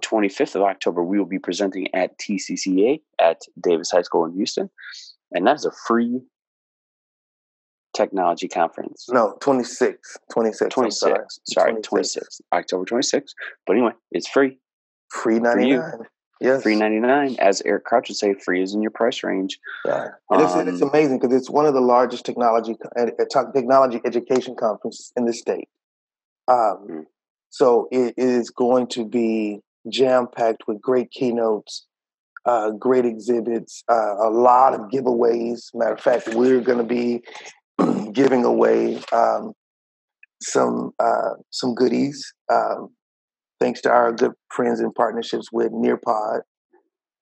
The 0.01 0.07
25th 0.07 0.55
of 0.55 0.63
October, 0.63 1.03
we 1.03 1.19
will 1.19 1.27
be 1.27 1.39
presenting 1.39 1.93
at 1.95 2.19
TCCA 2.19 3.01
at 3.21 3.43
Davis 3.61 3.91
High 3.91 4.03
School 4.03 4.25
in 4.25 4.33
Houston. 4.35 4.71
And 5.33 5.47
that 5.47 5.57
is 5.57 5.65
a 5.65 5.73
free 5.87 6.21
technology 7.97 8.49
conference. 8.49 9.07
No, 9.11 9.37
26. 9.41 10.17
26. 10.33 10.63
I'm 10.63 10.71
26. 10.71 10.99
sorry. 11.01 11.25
Sorry, 11.49 11.73
26. 11.83 11.89
26. 11.89 12.41
October 12.53 12.85
26th. 12.85 13.35
But 13.67 13.75
anyway, 13.75 13.93
it's 14.13 14.29
free. 14.29 14.59
Free 15.11 15.35
you. 15.37 15.41
99. 15.41 15.93
Yes. 16.43 16.63
Free 16.63 16.75
99 16.75 17.37
As 17.39 17.61
Eric 17.67 17.85
Crouch 17.85 18.09
would 18.09 18.17
say, 18.17 18.33
free 18.33 18.63
is 18.63 18.73
in 18.75 18.81
your 18.81 18.91
price 18.93 19.23
range. 19.23 19.59
Yeah. 19.85 20.09
And 20.31 20.41
it's, 20.41 20.55
it's 20.55 20.83
Um, 20.83 20.89
amazing 20.89 21.19
because 21.19 21.37
it's 21.37 21.51
one 21.51 21.67
of 21.67 21.75
the 21.75 21.83
largest 21.83 22.25
technology 22.25 22.77
uh, 22.99 23.07
technology 23.53 24.01
education 24.07 24.57
conferences 24.59 25.13
in 25.17 25.27
the 25.27 25.35
state. 25.35 25.69
Um, 26.49 26.87
Mm. 26.89 27.05
So 27.53 27.89
it 27.91 28.15
is 28.17 28.51
going 28.51 28.87
to 28.89 29.05
be 29.05 29.61
jam 29.89 30.27
packed 30.35 30.65
with 30.67 30.81
great 30.81 31.11
keynotes, 31.11 31.87
uh, 32.47 32.71
great 32.71 33.05
exhibits, 33.05 33.83
uh, 33.91 34.17
a 34.17 34.31
lot 34.31 34.75
of 34.75 34.83
giveaways. 34.91 35.75
Matter 35.75 35.95
of 35.95 36.01
fact, 36.01 36.29
we're 36.35 36.61
going 36.61 36.79
to 36.79 36.85
be 36.85 37.23
giving 38.13 38.45
away 38.45 39.01
um, 39.13 39.53
some 40.43 40.93
uh, 40.99 41.35
some 41.51 41.75
goodies, 41.75 42.33
um, 42.53 42.91
thanks 43.61 43.81
to 43.83 43.91
our 43.91 44.13
good 44.13 44.33
friends 44.51 44.81
and 44.81 44.95
partnerships 44.95 45.49
with 45.53 45.71
Nearpod 45.73 46.41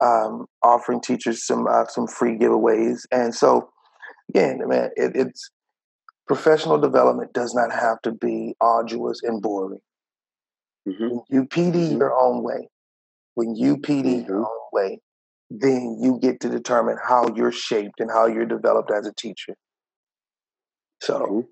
um, 0.01 0.47
offering 0.63 1.01
teachers 1.01 1.47
some 1.47 1.67
uh, 1.67 1.87
some 1.87 2.07
free 2.07 2.37
giveaways. 2.37 3.01
And 3.11 3.35
so, 3.35 3.71
again, 4.31 4.61
man, 4.67 4.91
it, 4.97 5.13
it's 5.15 5.51
professional 6.27 6.79
development 6.79 7.33
does 7.33 7.55
not 7.55 7.73
have 7.73 8.01
to 8.03 8.13
be 8.13 8.55
arduous 8.61 9.21
and 9.23 9.43
boring. 9.43 9.81
Mhm. 10.89 11.11
When 11.11 11.23
you 11.29 11.47
PD 11.47 11.91
Mhm. 11.93 11.99
your 11.99 12.15
own 12.21 12.43
way, 12.43 12.69
when 13.35 13.55
you 13.55 13.77
PD 13.77 14.27
your 14.27 14.41
Mhm. 14.41 14.47
own 14.47 14.69
way, 14.73 15.01
then 15.51 15.99
you 16.01 16.19
get 16.19 16.41
to 16.41 16.49
determine 16.49 16.99
how 17.03 17.29
you're 17.35 17.53
shaped 17.53 18.01
and 18.01 18.11
how 18.11 18.27
you're 18.27 18.47
developed 18.47 18.91
as 18.91 19.07
a 19.07 19.13
teacher. 19.13 19.55
So, 21.01 21.27
Mhm. 21.27 21.49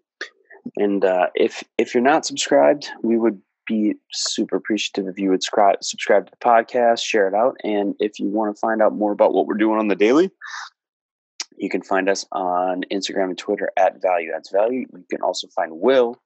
And 0.77 1.05
uh, 1.05 1.29
if 1.37 1.63
if 1.79 1.95
you're 1.95 2.03
not 2.03 2.27
subscribed, 2.27 2.91
we 3.03 3.17
would 3.17 3.41
be 3.69 3.95
super 4.13 4.57
appreciative 4.57 5.07
if 5.07 5.17
you 5.19 5.31
would 5.31 5.43
subscribe 5.43 5.83
subscribe 5.83 6.27
to 6.27 6.33
the 6.33 6.37
podcast, 6.45 7.05
share 7.05 7.29
it 7.29 7.35
out, 7.35 7.57
and 7.63 7.95
if 8.01 8.19
you 8.19 8.29
want 8.29 8.55
to 8.55 8.59
find 8.61 8.83
out 8.83 8.93
more 8.93 9.13
about 9.13 9.33
what 9.33 9.47
we're 9.47 9.55
doing 9.55 9.79
on 9.79 9.87
the 9.89 9.95
daily, 9.95 10.31
you 11.57 11.71
can 11.71 11.83
find 11.83 12.09
us 12.09 12.27
on 12.33 12.83
Instagram 12.91 13.25
and 13.27 13.39
Twitter 13.39 13.71
at 13.77 14.03
Value 14.03 14.33
Adds 14.35 14.51
Value. 14.51 14.87
You 14.93 15.05
can 15.09 15.23
also 15.23 15.47
find 15.55 15.81
Will 15.81 16.21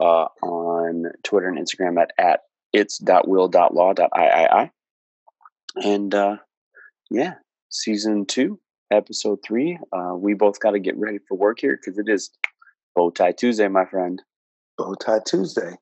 uh, 0.00 0.26
on 0.42 1.12
Twitter 1.22 1.48
and 1.48 1.58
Instagram 1.58 2.00
at 2.00 2.12
at 2.16 2.40
its.will.law.iii. 2.72 4.70
And 5.76 6.14
uh, 6.14 6.36
yeah, 7.10 7.34
season 7.70 8.26
two, 8.26 8.60
episode 8.90 9.38
three. 9.44 9.78
Uh, 9.92 10.14
we 10.16 10.34
both 10.34 10.60
got 10.60 10.72
to 10.72 10.78
get 10.78 10.96
ready 10.96 11.18
for 11.28 11.36
work 11.36 11.60
here 11.60 11.78
because 11.80 11.98
it 11.98 12.08
is 12.08 12.30
Bow 12.94 13.10
Tie 13.10 13.32
Tuesday, 13.32 13.68
my 13.68 13.84
friend. 13.84 14.22
Bow 14.76 14.94
Tie 14.94 15.20
Tuesday. 15.26 15.76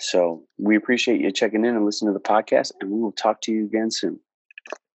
So 0.00 0.44
we 0.58 0.76
appreciate 0.76 1.20
you 1.20 1.32
checking 1.32 1.64
in 1.64 1.74
and 1.74 1.84
listening 1.84 2.12
to 2.12 2.18
the 2.18 2.28
podcast, 2.28 2.72
and 2.80 2.90
we 2.90 3.00
will 3.00 3.12
talk 3.12 3.40
to 3.42 3.52
you 3.52 3.64
again 3.64 3.90
soon. 3.90 4.20